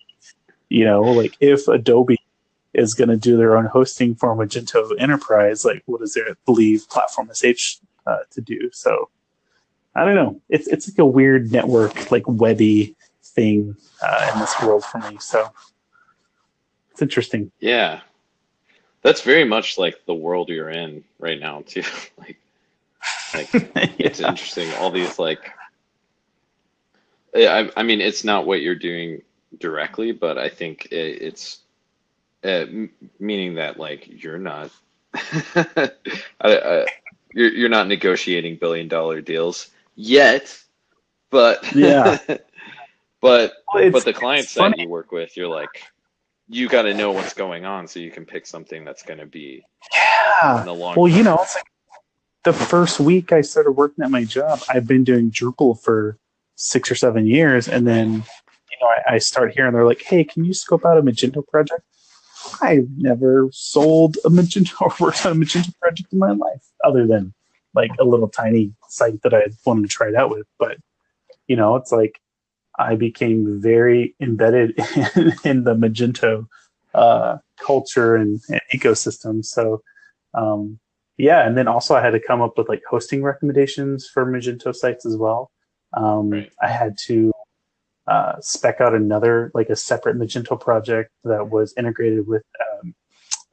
you 0.70 0.86
know, 0.86 1.02
like 1.02 1.36
if 1.40 1.68
Adobe 1.68 2.20
is 2.74 2.94
going 2.94 3.10
to 3.10 3.18
do 3.18 3.38
their 3.38 3.58
own 3.58 3.66
hosting 3.66 4.16
for 4.16 4.36
Magento 4.36 4.92
Enterprise, 5.00 5.64
like 5.64 5.84
what 5.86 6.02
does 6.02 6.16
it 6.16 6.38
believe 6.46 6.90
Platform 6.90 7.30
SH 7.34 7.80
uh, 8.06 8.18
to 8.32 8.42
do? 8.42 8.70
So 8.74 9.10
I 9.96 10.04
don't 10.04 10.16
know. 10.16 10.42
It's 10.50 10.68
it's 10.68 10.90
like 10.90 11.00
a 11.00 11.06
weird 11.06 11.52
network, 11.52 12.12
like 12.12 12.24
webby 12.28 12.96
thing 13.24 13.76
uh, 14.02 14.32
in 14.34 14.40
this 14.40 14.54
world 14.62 14.84
for 14.84 15.00
me. 15.00 15.18
So 15.20 15.50
it's 16.92 17.02
interesting. 17.02 17.52
Yeah, 17.60 18.02
that's 19.02 19.22
very 19.22 19.46
much 19.46 19.78
like 19.78 20.06
the 20.06 20.14
world 20.14 20.50
you're 20.50 20.70
in 20.70 21.04
right 21.20 21.40
now 21.40 21.64
too. 21.66 21.84
like, 22.18 22.38
like 23.34 23.54
yeah. 23.54 23.88
it's 24.00 24.20
interesting. 24.20 24.70
All 24.74 24.92
these 24.92 25.18
like, 25.18 25.52
I 27.34 27.72
I 27.78 27.84
mean, 27.84 28.02
it's 28.02 28.24
not 28.26 28.46
what 28.46 28.62
you're 28.62 28.76
doing 28.76 29.22
directly, 29.60 30.12
but 30.12 30.38
I 30.38 30.50
think 30.50 30.88
it, 30.92 31.22
it's 31.22 31.60
uh, 32.44 32.66
meaning 33.20 33.56
that 33.56 33.80
like 33.80 34.08
you're 34.08 34.38
not 34.38 34.72
I, 35.56 35.90
I, 36.42 36.86
you're 37.34 37.52
you're 37.52 37.70
not 37.70 37.88
negotiating 37.88 38.58
billion 38.58 38.90
dollar 38.90 39.22
deals 39.22 39.70
yet, 39.96 40.58
but 41.32 41.72
yeah, 41.76 42.20
but 43.22 43.54
well, 43.74 43.92
but 43.92 44.06
the 44.06 44.14
clients 44.14 44.54
that 44.54 44.78
you 44.78 44.88
work 44.88 45.12
with, 45.12 45.36
you're 45.36 45.48
like 45.48 45.84
you 46.48 46.70
got 46.70 46.84
to 46.84 46.94
know 46.94 47.12
what's 47.12 47.34
going 47.34 47.66
on 47.66 47.88
so 47.88 48.00
you 48.00 48.12
can 48.12 48.26
pick 48.26 48.46
something 48.46 48.86
that's 48.86 49.02
going 49.02 49.20
to 49.20 49.26
be 49.26 49.66
yeah. 49.94 50.60
In 50.60 50.66
the 50.66 50.74
long 50.74 50.96
well, 50.96 51.08
term. 51.08 51.18
you 51.18 51.24
know, 51.24 51.40
it's 51.42 51.56
like 51.56 51.66
the 52.44 52.54
first 52.54 53.00
week 53.00 53.32
I 53.32 53.42
started 53.42 53.72
working 53.72 54.04
at 54.04 54.12
my 54.12 54.24
job, 54.24 54.62
I've 54.70 54.88
been 54.88 55.04
doing 55.04 55.32
Drupal 55.32 55.82
for 55.82 56.18
six 56.56 56.92
or 56.92 56.96
seven 56.96 57.26
years, 57.26 57.68
and 57.68 57.88
then 57.88 58.14
you 58.14 58.78
know 58.82 58.88
I, 58.88 59.16
I 59.16 59.18
start 59.18 59.54
hearing 59.54 59.74
they're 59.74 59.86
like, 59.86 60.04
"Hey, 60.04 60.24
can 60.24 60.46
you 60.46 60.54
scope 60.54 60.86
out 60.86 60.98
a 60.98 61.02
Magento 61.02 61.46
project?" 61.48 61.82
I've 62.62 62.88
never 62.98 63.50
sold 63.52 64.18
a 64.24 64.30
Magento 64.30 64.82
or 64.82 64.94
worked 65.00 65.26
on 65.26 65.32
a 65.32 65.36
Magento 65.36 65.78
project 65.80 66.14
in 66.14 66.20
my 66.20 66.32
life, 66.32 66.64
other 66.84 67.08
than 67.08 67.34
like 67.76 67.92
a 68.00 68.06
little 68.06 68.30
tiny 68.30 68.74
site 68.90 69.22
that 69.24 69.34
I 69.34 69.48
wanted 69.66 69.84
to 69.84 69.88
try 69.88 70.08
it 70.08 70.16
out 70.16 70.30
with. 70.30 70.48
But 70.58 70.78
you 71.48 71.56
know, 71.56 71.76
it's 71.76 71.92
like 71.92 72.20
I 72.78 72.96
became 72.96 73.62
very 73.62 74.16
embedded 74.20 74.74
in, 75.16 75.34
in 75.44 75.64
the 75.64 75.76
Magento 75.76 76.48
uh, 76.94 77.38
culture 77.60 78.16
and, 78.16 78.42
and, 78.50 78.62
ecosystem. 78.74 79.44
So 79.44 79.82
um, 80.34 80.80
yeah, 81.18 81.48
and 81.48 81.58
then 81.58 81.68
also 81.68 81.96
I 81.96 82.02
had 82.02 82.12
to 82.12 82.20
come 82.20 82.42
up 82.42 82.58
with 82.58 82.70
like 82.70 82.84
hosting 82.90 83.24
recommendations 83.24 84.08
for 84.08 84.26
Magento 84.26 84.76
sites 84.76 85.06
as 85.06 85.16
well. 85.16 85.52
Um, 85.94 86.30
right. 86.30 86.52
I 86.62 86.68
had 86.68 86.98
to 87.06 87.32
uh, 88.08 88.34
spec 88.42 88.82
out 88.82 88.94
another 88.94 89.52
like 89.54 89.70
a 89.70 89.76
separate 89.76 90.18
Magento 90.18 90.60
project 90.60 91.12
that 91.24 91.50
was 91.50 91.74
integrated 91.78 92.28
with 92.28 92.44
um, 92.62 92.75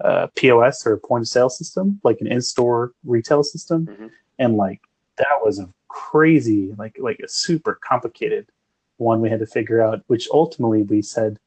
uh, 0.02 0.26
POS 0.36 0.86
or 0.86 0.94
a 0.94 0.98
point 0.98 1.22
of 1.22 1.28
sale 1.28 1.50
system, 1.50 2.00
like 2.04 2.20
an 2.20 2.26
in-store 2.26 2.92
retail 3.04 3.42
system, 3.42 3.86
mm-hmm. 3.86 4.06
and 4.38 4.56
like 4.56 4.80
that 5.16 5.44
was 5.44 5.58
a 5.58 5.68
crazy, 5.88 6.74
like 6.78 6.96
like 6.98 7.20
a 7.20 7.28
super 7.28 7.78
complicated 7.82 8.46
one 8.96 9.20
we 9.20 9.30
had 9.30 9.40
to 9.40 9.46
figure 9.46 9.82
out. 9.82 10.02
Which 10.06 10.28
ultimately 10.32 10.82
we 10.82 11.02
said, 11.02 11.38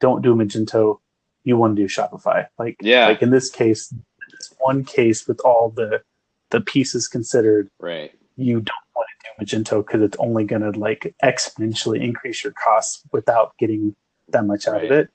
don't 0.00 0.22
do 0.22 0.34
Magento, 0.34 1.00
you 1.44 1.56
want 1.56 1.76
to 1.76 1.82
do 1.82 1.88
Shopify. 1.88 2.46
Like 2.58 2.76
yeah, 2.80 3.06
like 3.06 3.22
in 3.22 3.30
this 3.30 3.50
case, 3.50 3.92
this 4.32 4.54
one 4.58 4.84
case 4.84 5.26
with 5.26 5.40
all 5.40 5.70
the 5.70 6.02
the 6.50 6.60
pieces 6.60 7.08
considered, 7.08 7.70
right? 7.78 8.12
You 8.36 8.60
don't 8.60 8.86
want 8.94 9.08
to 9.20 9.44
do 9.46 9.58
Magento 9.58 9.86
because 9.86 10.02
it's 10.02 10.16
only 10.18 10.44
going 10.44 10.62
to 10.62 10.78
like 10.78 11.14
exponentially 11.22 12.02
increase 12.02 12.44
your 12.44 12.52
costs 12.52 13.02
without 13.12 13.56
getting 13.58 13.94
that 14.28 14.44
much 14.44 14.66
out 14.66 14.74
right. 14.74 14.84
of 14.84 14.90
it. 14.92 15.10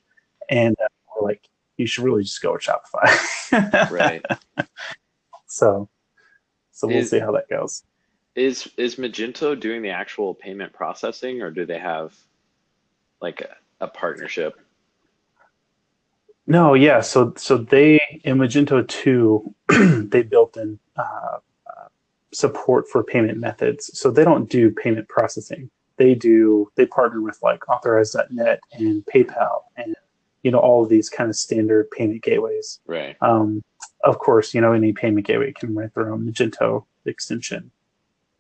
And 0.50 0.76
uh, 0.84 0.88
we're 1.16 1.28
like, 1.28 1.48
you 1.78 1.88
should 1.88 2.04
really 2.04 2.24
just 2.24 2.42
go 2.42 2.54
with 2.54 2.62
Shopify. 2.62 3.90
right. 3.92 4.24
So, 5.48 5.90
so 6.72 6.88
we'll 6.88 6.98
Is- 6.98 7.10
see 7.10 7.20
how 7.20 7.32
that 7.34 7.50
goes. 7.50 7.84
Is 8.36 8.68
is 8.78 8.96
Magento 8.96 9.60
doing 9.60 9.84
the 9.84 9.92
actual 9.92 10.34
payment 10.34 10.74
processing, 10.74 11.44
or 11.44 11.52
do 11.52 11.68
they 11.68 11.78
have 11.78 12.16
like 13.22 13.42
a, 13.42 13.86
a 13.86 13.88
partnership? 13.88 14.60
No, 16.48 16.74
yeah. 16.74 17.02
So, 17.02 17.34
so 17.38 17.58
they 17.58 18.02
in 18.24 18.38
Magento 18.38 18.88
two, 18.88 19.54
they 19.70 20.24
built 20.24 20.58
in 20.58 20.80
uh, 20.98 21.38
uh, 21.68 21.88
support 22.34 22.86
for 22.92 23.04
payment 23.04 23.38
methods. 23.38 23.92
So 23.98 24.10
they 24.10 24.24
don't 24.24 24.50
do 24.50 24.72
payment 24.72 25.08
processing. 25.10 25.70
They 25.98 26.16
do. 26.16 26.72
They 26.76 26.88
partner 26.88 27.22
with 27.22 27.38
like 27.44 27.70
Authorize.net 27.70 28.62
and 28.74 29.06
PayPal 29.06 29.62
and 29.78 29.93
you 30.44 30.52
know 30.52 30.60
all 30.60 30.84
of 30.84 30.90
these 30.90 31.10
kind 31.10 31.30
of 31.30 31.36
standard 31.36 31.90
payment 31.92 32.22
gateways. 32.22 32.80
Right. 32.86 33.16
Um, 33.22 33.64
of 34.04 34.20
course, 34.20 34.54
you 34.54 34.62
know, 34.62 34.74
any 34.74 34.94
payment 34.94 35.26
gateway 35.26 35.54
can 35.54 35.74
write 35.74 35.94
their 35.94 36.12
own 36.12 36.26
Magento 36.28 36.86
extension 37.06 37.72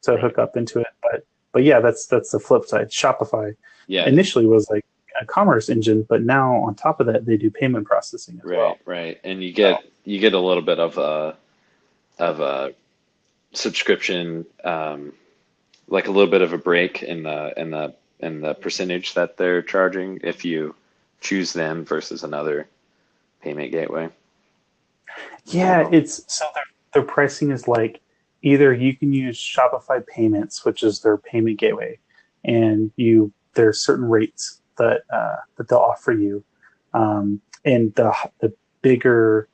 to 0.03 0.11
Right. 0.11 0.21
hook 0.21 0.37
up 0.37 0.55
into 0.57 0.79
it. 0.79 0.87
But 1.01 1.25
but 1.53 1.63
yeah, 1.63 1.79
that's 1.79 2.05
that's 2.05 2.31
the 2.31 2.39
flip 2.39 2.65
side. 2.65 2.89
Shopify 2.89 3.55
Yeah. 3.87 4.05
initially 4.07 4.45
was 4.45 4.69
like 4.69 4.85
a 5.21 5.25
commerce 5.25 5.69
engine, 5.69 6.03
but 6.09 6.23
now 6.23 6.55
on 6.55 6.75
top 6.75 6.99
of 6.99 7.05
that, 7.07 7.25
they 7.25 7.37
do 7.37 7.49
payment 7.49 7.85
processing 7.85 8.39
as 8.43 8.49
Right, 8.49 8.57
well. 8.57 8.77
right, 8.85 9.19
and 9.23 9.43
you 9.43 9.53
get 9.53 9.83
you 10.03 10.19
get 10.19 10.33
a 10.33 10.39
little 10.39 10.63
bit 10.63 10.79
of 10.79 10.97
a 10.97 11.37
of 12.19 12.39
a 12.39 12.73
subscription, 13.53 14.45
um, 14.63 15.13
like 15.87 16.07
a 16.07 16.11
little 16.11 16.29
bit 16.29 16.41
of 16.41 16.53
a 16.53 16.57
break 16.57 17.03
in 17.03 17.23
the 17.23 17.53
in 17.57 17.69
the 17.71 17.95
in 18.19 18.41
the 18.41 18.53
percentage 18.55 19.13
that 19.13 19.37
they're 19.37 19.61
charging 19.61 20.19
if 20.23 20.43
you 20.45 20.75
choose 21.23 21.53
them 21.53 21.85
versus 21.85 22.23
another 22.23 22.67
payment 23.41 23.71
gateway. 23.71 24.09
Yeah, 25.45 25.87
it's 25.91 26.23
so 26.27 26.45
their 26.53 26.63
their 26.93 27.03
pricing 27.03 27.51
is 27.51 27.67
like 27.67 28.01
either 28.41 28.73
you 28.73 28.95
can 28.95 29.13
use 29.13 29.37
Shopify 29.37 30.05
Payments, 30.05 30.63
which 30.65 30.83
is 30.83 31.01
their 31.01 31.17
payment 31.17 31.59
gateway, 31.59 31.97
and 32.43 32.91
you 32.97 33.31
there 33.53 33.69
are 33.69 33.73
certain 33.73 34.05
rates 34.05 34.61
that 34.77 35.01
uh, 35.11 35.37
that 35.57 35.67
they'll 35.67 35.79
offer 35.79 36.11
you, 36.11 36.43
um, 36.93 37.41
and 37.65 37.93
the 37.95 38.13
the 38.39 38.53
bigger 38.81 39.47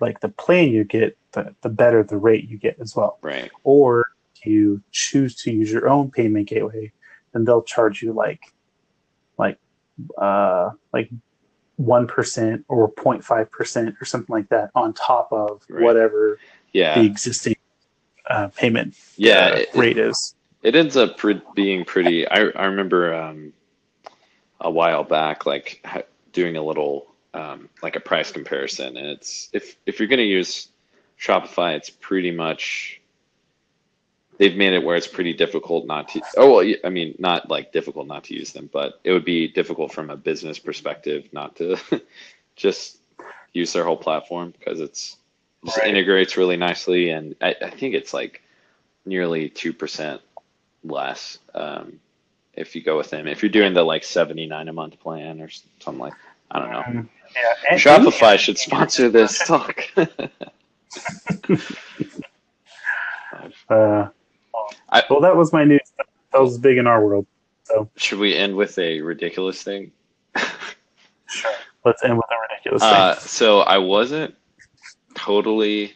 like 0.00 0.20
the 0.20 0.28
plan 0.28 0.68
you 0.70 0.84
get, 0.84 1.16
the 1.32 1.54
the 1.62 1.68
better 1.68 2.02
the 2.02 2.16
rate 2.16 2.48
you 2.48 2.56
get 2.56 2.76
as 2.80 2.96
well. 2.96 3.18
Right. 3.22 3.50
Or 3.64 4.06
you 4.44 4.80
choose 4.90 5.34
to 5.36 5.52
use 5.52 5.70
your 5.70 5.88
own 5.88 6.10
payment 6.10 6.48
gateway, 6.48 6.92
then 7.32 7.44
they'll 7.44 7.62
charge 7.62 8.02
you 8.02 8.12
like 8.12 8.40
like 9.38 9.58
uh 10.18 10.70
like 10.92 11.10
one 11.76 12.06
percent 12.06 12.64
or 12.68 12.92
0.5 12.92 13.50
percent 13.50 13.94
or 14.00 14.04
something 14.04 14.32
like 14.34 14.48
that 14.50 14.70
on 14.74 14.92
top 14.92 15.32
of 15.32 15.62
Right. 15.68 15.82
whatever 15.82 16.38
Yeah. 16.72 16.98
the 17.00 17.06
existing 17.06 17.56
uh, 18.28 18.48
payment 18.48 18.94
Yeah. 19.16 19.46
uh, 19.52 19.56
it- 19.56 19.74
rate 19.74 19.98
is. 19.98 20.34
It 20.62 20.76
ends 20.76 20.94
up 20.96 21.16
pre- 21.16 21.40
being 21.54 21.86
pretty. 21.86 22.28
I 22.28 22.40
I 22.50 22.66
remember 22.66 23.14
um, 23.14 23.54
a 24.60 24.70
while 24.70 25.04
back, 25.04 25.46
like 25.46 25.82
doing 26.32 26.56
a 26.58 26.62
little 26.62 27.06
um, 27.32 27.70
like 27.82 27.96
a 27.96 28.00
price 28.00 28.30
comparison, 28.30 28.98
and 28.98 29.06
it's 29.06 29.48
if 29.54 29.78
if 29.86 29.98
you're 29.98 30.08
going 30.08 30.18
to 30.18 30.24
use 30.24 30.68
Shopify, 31.18 31.76
it's 31.76 31.88
pretty 31.88 32.30
much 32.30 32.99
they've 34.40 34.56
made 34.56 34.72
it 34.72 34.82
where 34.82 34.96
it's 34.96 35.06
pretty 35.06 35.34
difficult 35.34 35.86
not 35.86 36.08
to. 36.08 36.22
Oh 36.38 36.56
well, 36.56 36.74
I 36.82 36.88
mean, 36.88 37.14
not 37.18 37.48
like 37.50 37.72
difficult 37.72 38.08
not 38.08 38.24
to 38.24 38.34
use 38.34 38.52
them, 38.52 38.70
but 38.72 38.98
it 39.04 39.12
would 39.12 39.24
be 39.24 39.46
difficult 39.46 39.92
from 39.92 40.10
a 40.10 40.16
business 40.16 40.58
perspective 40.58 41.28
not 41.32 41.54
to 41.56 41.76
just 42.56 42.98
use 43.52 43.72
their 43.72 43.84
whole 43.84 43.98
platform 43.98 44.52
because 44.58 44.80
it's 44.80 45.18
just 45.66 45.76
Right. 45.78 45.88
integrates 45.88 46.38
really 46.38 46.56
nicely, 46.56 47.10
and 47.10 47.36
I, 47.42 47.54
I 47.62 47.68
think 47.70 47.94
it's 47.94 48.14
like 48.14 48.42
nearly 49.04 49.50
two 49.50 49.74
percent 49.74 50.22
less 50.82 51.36
um, 51.54 52.00
if 52.54 52.74
you 52.74 52.82
go 52.82 52.96
with 52.96 53.10
them. 53.10 53.28
If 53.28 53.42
you're 53.42 53.50
doing 53.50 53.74
the 53.74 53.82
like 53.82 54.04
79 54.04 54.68
a 54.68 54.72
month 54.72 54.98
plan 55.00 55.42
or 55.42 55.50
something 55.80 56.00
like, 56.00 56.14
I 56.50 56.58
don't 56.60 56.72
know. 56.72 56.82
Um, 56.86 57.10
yeah, 57.34 57.76
Shopify 57.76 58.38
should 58.38 58.56
sponsor 58.56 59.10
this 59.10 59.38
talk. 59.46 59.82
Uh, 63.70 64.08
I- 64.90 65.04
well, 65.10 65.20
that 65.20 65.36
was 65.36 65.52
my 65.52 65.64
news. 65.64 65.80
That 66.32 66.40
was 66.40 66.58
big 66.58 66.78
in 66.78 66.86
our 66.86 67.04
world. 67.04 67.26
should 67.96 68.18
we 68.18 68.34
end 68.36 68.56
with 68.56 68.78
a 68.78 69.00
ridiculous 69.00 69.62
thing? 69.62 69.92
Sure. 71.28 71.52
Let's 71.84 72.02
end 72.02 72.16
with 72.16 72.26
a 72.30 72.36
ridiculous 72.50 72.82
Uh, 72.82 73.14
thing. 73.14 73.28
so 73.28 73.60
I 73.60 73.78
wasn't 73.78 74.34
totally 75.14 75.94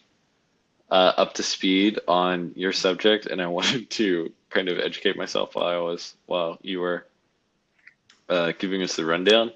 uh, 0.90 1.12
up 1.16 1.34
to 1.34 1.42
speed 1.42 1.98
on 2.06 2.52
your 2.54 2.72
subject, 2.72 3.26
and 3.26 3.42
I 3.42 3.46
wanted 3.58 3.90
to 3.90 4.32
kind 4.50 4.68
of 4.68 4.78
educate 4.78 5.16
myself 5.16 5.56
while 5.56 5.66
I 5.66 5.76
was 5.78 6.14
while 6.26 6.58
you 6.62 6.80
were 6.80 7.06
uh, 8.28 8.52
giving 8.58 8.82
us 8.82 8.94
the 8.96 9.04
rundown. 9.04 9.50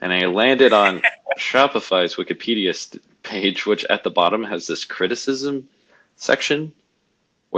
And 0.00 0.12
I 0.12 0.26
landed 0.26 0.72
on 0.72 1.02
Shopify's 1.38 2.16
Wikipedia 2.16 2.74
st- 2.74 3.02
page, 3.22 3.64
which 3.66 3.84
at 3.86 4.04
the 4.04 4.10
bottom 4.10 4.44
has 4.44 4.66
this 4.66 4.84
criticism 4.84 5.68
section 6.16 6.72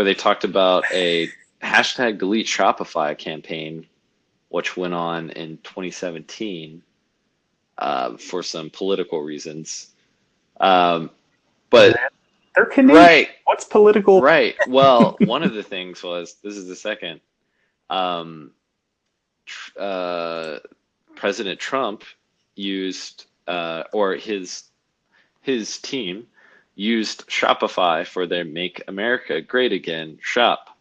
where 0.00 0.06
they 0.06 0.14
talked 0.14 0.44
about 0.44 0.82
a 0.94 1.28
hashtag 1.62 2.16
delete 2.16 2.46
Shopify 2.46 3.18
campaign, 3.18 3.86
which 4.48 4.74
went 4.74 4.94
on 4.94 5.28
in 5.28 5.58
2017 5.58 6.82
uh, 7.76 8.16
for 8.16 8.42
some 8.42 8.70
political 8.70 9.20
reasons. 9.20 9.88
Um, 10.58 11.10
but 11.68 11.98
They're 12.56 12.64
Canadian. 12.64 12.96
right, 13.04 13.28
What's 13.44 13.64
political? 13.64 14.22
right. 14.22 14.54
Well, 14.68 15.18
one 15.20 15.42
of 15.42 15.52
the 15.52 15.62
things 15.62 16.02
was 16.02 16.36
this 16.42 16.56
is 16.56 16.66
the 16.66 16.76
second. 16.76 17.20
Um, 17.90 18.52
tr- 19.44 19.70
uh, 19.78 20.58
President 21.14 21.60
Trump 21.60 22.04
used, 22.54 23.26
uh, 23.46 23.82
or 23.92 24.14
his 24.14 24.62
his 25.42 25.76
team 25.76 26.26
used 26.80 27.28
Shopify 27.28 28.06
for 28.06 28.26
their 28.26 28.44
"Make 28.44 28.82
America 28.88 29.42
Great 29.42 29.72
Again" 29.72 30.18
shop, 30.22 30.76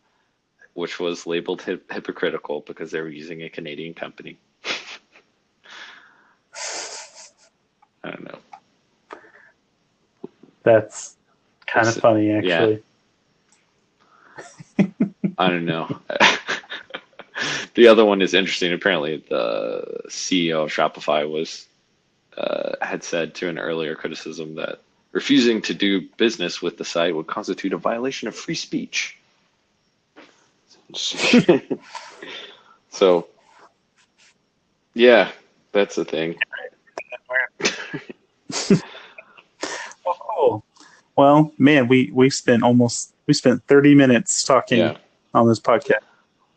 which 0.73 0.97
was 0.99 1.27
labeled 1.27 1.61
hip- 1.61 1.91
hypocritical 1.91 2.61
because 2.61 2.91
they 2.91 3.01
were 3.01 3.09
using 3.09 3.43
a 3.43 3.49
Canadian 3.49 3.93
company. 3.93 4.37
I 8.03 8.11
don't 8.11 8.23
know. 8.23 8.39
That's 10.63 11.17
kind 11.67 11.87
of 11.87 11.97
funny, 11.97 12.31
actually. 12.31 12.81
I 15.37 15.49
don't 15.49 15.65
know. 15.65 15.99
the 17.73 17.87
other 17.87 18.05
one 18.05 18.21
is 18.21 18.33
interesting. 18.33 18.71
Apparently, 18.71 19.17
the 19.29 19.99
CEO 20.07 20.63
of 20.63 20.71
Shopify 20.71 21.29
was 21.29 21.67
uh, 22.37 22.75
had 22.81 23.03
said 23.03 23.35
to 23.35 23.49
an 23.49 23.59
earlier 23.59 23.95
criticism 23.95 24.55
that 24.55 24.79
refusing 25.11 25.61
to 25.63 25.73
do 25.73 26.01
business 26.17 26.61
with 26.61 26.77
the 26.77 26.85
site 26.85 27.15
would 27.15 27.27
constitute 27.27 27.73
a 27.73 27.77
violation 27.77 28.27
of 28.27 28.35
free 28.35 28.55
speech. 28.55 29.17
so, 32.89 33.27
yeah, 34.93 35.31
that's 35.71 35.95
the 35.95 36.05
thing. 36.05 36.35
Well, 40.05 40.17
cool. 40.19 40.63
Well, 41.15 41.51
man, 41.57 41.87
we 41.87 42.09
we 42.13 42.29
spent 42.29 42.63
almost 42.63 43.13
we 43.27 43.33
spent 43.33 43.63
thirty 43.67 43.93
minutes 43.93 44.43
talking 44.43 44.79
Yeah. 44.79 44.97
on 45.33 45.47
this 45.47 45.59
podcast. 45.59 45.99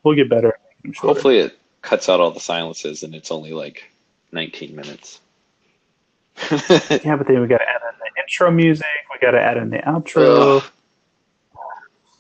We'll 0.03 0.15
get 0.17 0.29
better. 0.31 0.59
Hopefully, 0.97 1.39
it 1.39 1.59
cuts 1.83 2.09
out 2.09 2.21
all 2.21 2.31
the 2.31 2.41
silences 2.41 3.03
and 3.03 3.15
it's 3.15 3.31
only 3.31 3.53
like 3.53 3.91
19 4.33 4.75
minutes. 4.75 5.21
Yeah, 7.05 7.17
but 7.17 7.27
then 7.27 7.41
we 7.41 7.47
got 7.47 7.59
to 7.59 7.69
add 7.69 7.81
in 7.93 7.99
the 7.99 8.23
intro 8.23 8.51
music. 8.51 8.87
We 9.13 9.19
got 9.21 9.33
to 9.33 9.41
add 9.41 9.57
in 9.57 9.71
the 9.71 9.79
outro. 9.79 10.59
Ugh. 10.59 10.65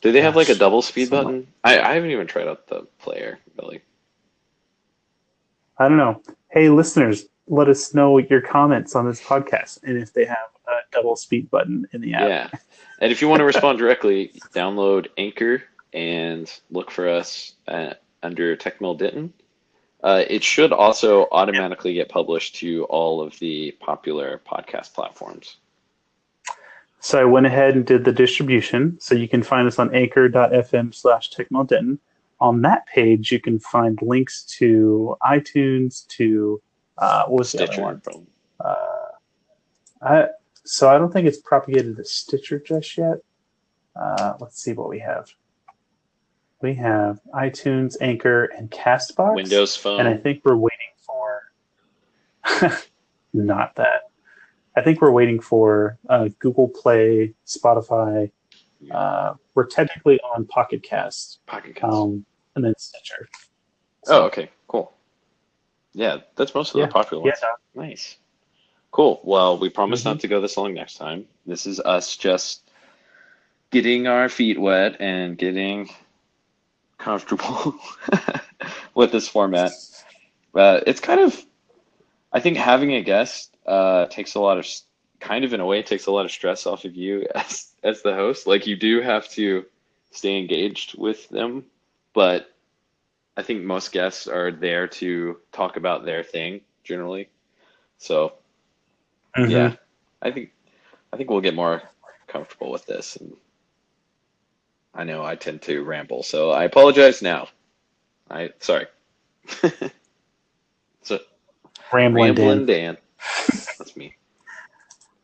Do 0.01 0.11
they 0.11 0.21
have 0.21 0.35
like 0.35 0.49
a 0.49 0.55
double 0.55 0.83
speed 0.83 1.09
so 1.09 1.23
button? 1.23 1.47
I, 1.63 1.79
I 1.79 1.95
haven't 1.95 2.11
even 2.11 2.27
tried 2.27 2.49
out 2.49 2.67
the 2.67 2.87
player, 2.99 3.39
really. 3.61 3.83
I 5.79 5.89
don't 5.89 5.97
know. 5.97 6.23
Hey, 6.51 6.69
listeners, 6.69 7.27
let 7.47 7.69
us 7.69 7.95
know 7.95 8.19
your 8.19 8.41
comments 8.41 8.95
on 8.95 9.07
this 9.07 9.21
podcast 9.21 9.83
and 9.85 9.97
if 9.97 10.13
they 10.13 10.25
have 10.25 10.37
a 10.67 10.73
double 10.91 11.17
speed 11.17 11.51
button 11.51 11.87
in 11.93 12.01
the 12.01 12.15
app. 12.15 12.29
Yeah. 12.29 12.59
And 13.01 13.13
if 13.13 13.21
you 13.23 13.29
want 13.29 13.41
to 13.41 13.45
respond 13.45 13.79
directly, 13.79 14.33
download 14.55 15.09
Anchor 15.19 15.63
and 15.93 16.51
look 16.71 16.91
for 16.91 17.09
us 17.09 17.55
uh 17.69 17.95
under 18.23 18.57
TechMill 18.57 18.99
Denton. 18.99 19.33
Uh, 20.03 20.25
it 20.29 20.43
should 20.43 20.73
also 20.73 21.29
automatically 21.31 21.95
get 21.95 22.09
published 22.09 22.57
to 22.57 22.85
all 22.85 23.21
of 23.21 23.39
the 23.39 23.71
popular 23.81 24.41
podcast 24.45 24.93
platforms. 24.95 25.59
So 26.99 27.21
I 27.21 27.25
went 27.25 27.47
ahead 27.47 27.75
and 27.75 27.85
did 27.85 28.05
the 28.05 28.13
distribution. 28.13 28.99
So 29.01 29.15
you 29.15 29.29
can 29.29 29.43
find 29.43 29.67
us 29.67 29.79
on 29.79 29.95
anchor.fm 29.95 30.95
slash 30.95 31.31
technodenton. 31.31 31.99
On 32.41 32.63
that 32.63 32.87
page, 32.87 33.31
you 33.31 33.41
can 33.41 33.61
find 33.61 33.99
links 34.03 34.43
to 34.59 35.17
iTunes, 35.23 36.07
to 36.09 36.61
uh, 36.99 37.25
what 37.27 37.39
was 37.39 37.53
the 37.53 37.63
other 37.63 37.73
Stitcher. 37.73 37.83
one? 37.83 38.03
Uh, 38.59 38.77
I, 40.03 40.27
so 40.65 40.89
I 40.89 40.99
don't 40.99 41.13
think 41.13 41.29
it's 41.29 41.41
propagated 41.41 41.97
to 41.97 42.05
Stitcher 42.05 42.59
just 42.59 42.99
yet. 42.99 43.19
Uh, 43.95 44.35
let's 44.41 44.61
see 44.61 44.73
what 44.73 44.89
we 44.89 44.99
have. 44.99 45.31
We 46.63 46.75
have 46.75 47.21
iTunes, 47.35 47.97
Anchor, 48.01 48.45
and 48.45 48.71
Castbox. 48.71 49.35
Windows 49.35 49.77
Phone. 49.77 50.01
and 50.01 50.09
I 50.09 50.17
think 50.17 50.43
we're 50.45 50.57
waiting 50.57 50.79
for 51.05 52.79
not 53.35 53.75
that. 53.77 54.03
I 54.77 54.81
think 54.83 55.01
we're 55.03 55.11
waiting 55.11 55.41
for 55.41 55.99
uh, 56.09 56.29
Google 56.39 56.69
Play, 56.69 57.35
Spotify. 57.47 58.31
Uh, 58.91 59.35
we're 59.55 59.67
technically 59.67 60.19
on 60.35 60.47
Pocket 60.47 60.83
Cast, 60.83 61.41
Pocket 61.47 61.75
Cast. 61.75 61.93
um, 61.93 62.25
and 62.57 62.65
then 62.65 62.75
Stitcher. 62.79 63.29
oh, 64.09 64.23
okay. 64.25 64.49
Cool. 64.69 64.93
Yeah, 65.95 66.19
that's 66.37 66.55
most 66.55 66.75
of 66.75 66.79
Yeah, 66.81 66.87
the 66.87 66.93
popular 66.93 67.23
Yeah, 67.27 67.33
ones. 67.75 67.91
Nice. 67.91 68.17
Cool. 68.93 69.21
Well, 69.25 69.59
we 69.59 69.69
promise 69.69 70.01
Mm-hmm. 70.01 70.09
not 70.11 70.21
to 70.21 70.29
go 70.29 70.41
this 70.41 70.57
long 70.57 70.75
next 70.75 70.95
time. 70.95 71.27
This 71.45 71.67
is 71.67 71.81
us 71.81 72.17
just 72.17 72.71
getting 73.71 74.07
our 74.07 74.29
feet 74.29 74.59
wet 74.61 74.97
and 75.01 75.37
getting 75.37 75.91
comfortable 77.03 77.75
with 78.95 79.13
this 79.13 79.29
format. 79.29 79.73
Uh, 80.55 80.81
it's 80.87 81.01
kind 81.01 81.21
of, 81.21 81.41
I 82.33 82.41
think 82.41 82.57
having 82.57 82.93
a 82.95 83.03
guest 83.03 83.57
uh, 83.67 84.07
takes 84.07 84.35
a 84.35 84.41
lot 84.41 84.59
of, 84.59 84.67
kind 85.21 85.45
of 85.45 85.53
in 85.53 85.61
a 85.61 85.67
way, 85.67 85.83
takes 85.83 86.07
a 86.07 86.13
lot 86.13 86.25
of 86.25 86.33
stress 86.33 86.67
off 86.67 86.85
of 86.85 86.97
you 86.97 87.27
as 87.35 87.69
as 87.83 88.03
the 88.03 88.15
host. 88.15 88.47
Like 88.47 88.67
you 88.67 88.77
do 88.77 89.01
have 89.01 89.29
to 89.31 89.65
stay 90.11 90.39
engaged 90.39 90.99
with 90.99 91.29
them, 91.29 91.65
but 92.15 92.51
I 93.37 93.43
think 93.43 93.63
most 93.65 93.93
guests 93.93 94.27
are 94.27 94.53
there 94.53 94.87
to 94.89 95.39
talk 95.53 95.77
about 95.77 96.05
their 96.05 96.23
thing 96.23 96.61
generally. 96.85 97.29
So 97.99 98.35
Mhm. 99.37 99.51
yeah, 99.51 99.77
I 100.23 100.31
think 100.31 100.51
I 101.13 101.17
think 101.17 101.31
we'll 101.31 101.41
get 101.41 101.55
more 101.55 101.83
comfortable 102.27 102.71
with 102.71 102.87
this. 102.87 103.17
And 103.17 103.37
I 104.95 105.05
know 105.05 105.25
I 105.25 105.37
tend 105.37 105.63
to 105.63 105.83
ramble, 105.83 106.23
so 106.23 106.51
I 106.51 106.65
apologize 106.65 107.23
now. 107.23 107.49
I 108.31 108.51
sorry. 108.61 108.87
so 111.03 111.19
Rambling 111.93 112.35
rambling 112.35 112.67
Dan. 112.67 112.67
Dan. 112.67 112.99
That's 113.79 113.97
me. 113.97 114.15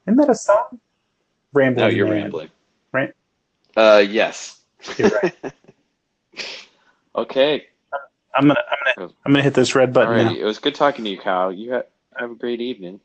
Isn't 0.07 0.17
that 0.17 0.31
a 0.31 0.35
song? 0.35 0.81
Rambling. 1.53 1.89
No, 1.89 1.95
you're 1.95 2.07
Dan. 2.07 2.15
rambling. 2.15 2.49
Right? 2.93 3.13
Uh, 3.77 4.05
yes. 4.09 4.61
You're 4.97 5.11
right. 5.11 5.35
okay. 7.17 7.67
I'm 8.35 8.49
gonna, 8.49 8.61
I'm 8.71 8.95
gonna, 8.97 9.13
I'm 9.27 9.33
gonna 9.33 9.43
hit 9.43 9.55
this 9.55 9.75
red 9.75 9.93
button 9.93 10.17
now. 10.17 10.35
It 10.35 10.45
was 10.45 10.59
good 10.59 10.75
talking 10.75 11.05
to 11.05 11.11
you, 11.11 11.19
Kyle. 11.19 11.53
You 11.53 11.75
ha- 11.75 11.83
have 12.17 12.31
a 12.31 12.35
great 12.35 12.61
evening. 12.61 13.01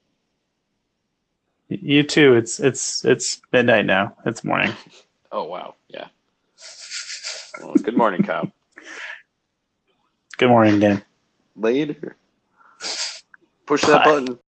You 1.70 2.04
too. 2.04 2.36
It's, 2.36 2.60
it's, 2.60 3.04
it's 3.04 3.42
midnight 3.52 3.86
now. 3.86 4.16
It's 4.26 4.44
morning. 4.44 4.74
Oh 5.36 5.46
wow. 5.46 5.74
Yeah. 5.88 6.10
Well, 7.62 7.76
good 7.76 7.96
morning, 7.96 8.24
Kyle. 8.24 8.52
Good 10.38 10.50
morning, 10.50 10.80
Dan. 10.80 11.04
Later. 11.56 12.16
Push 13.66 13.82
that 13.84 14.04
Bye. 14.04 14.12
button. 14.12 14.40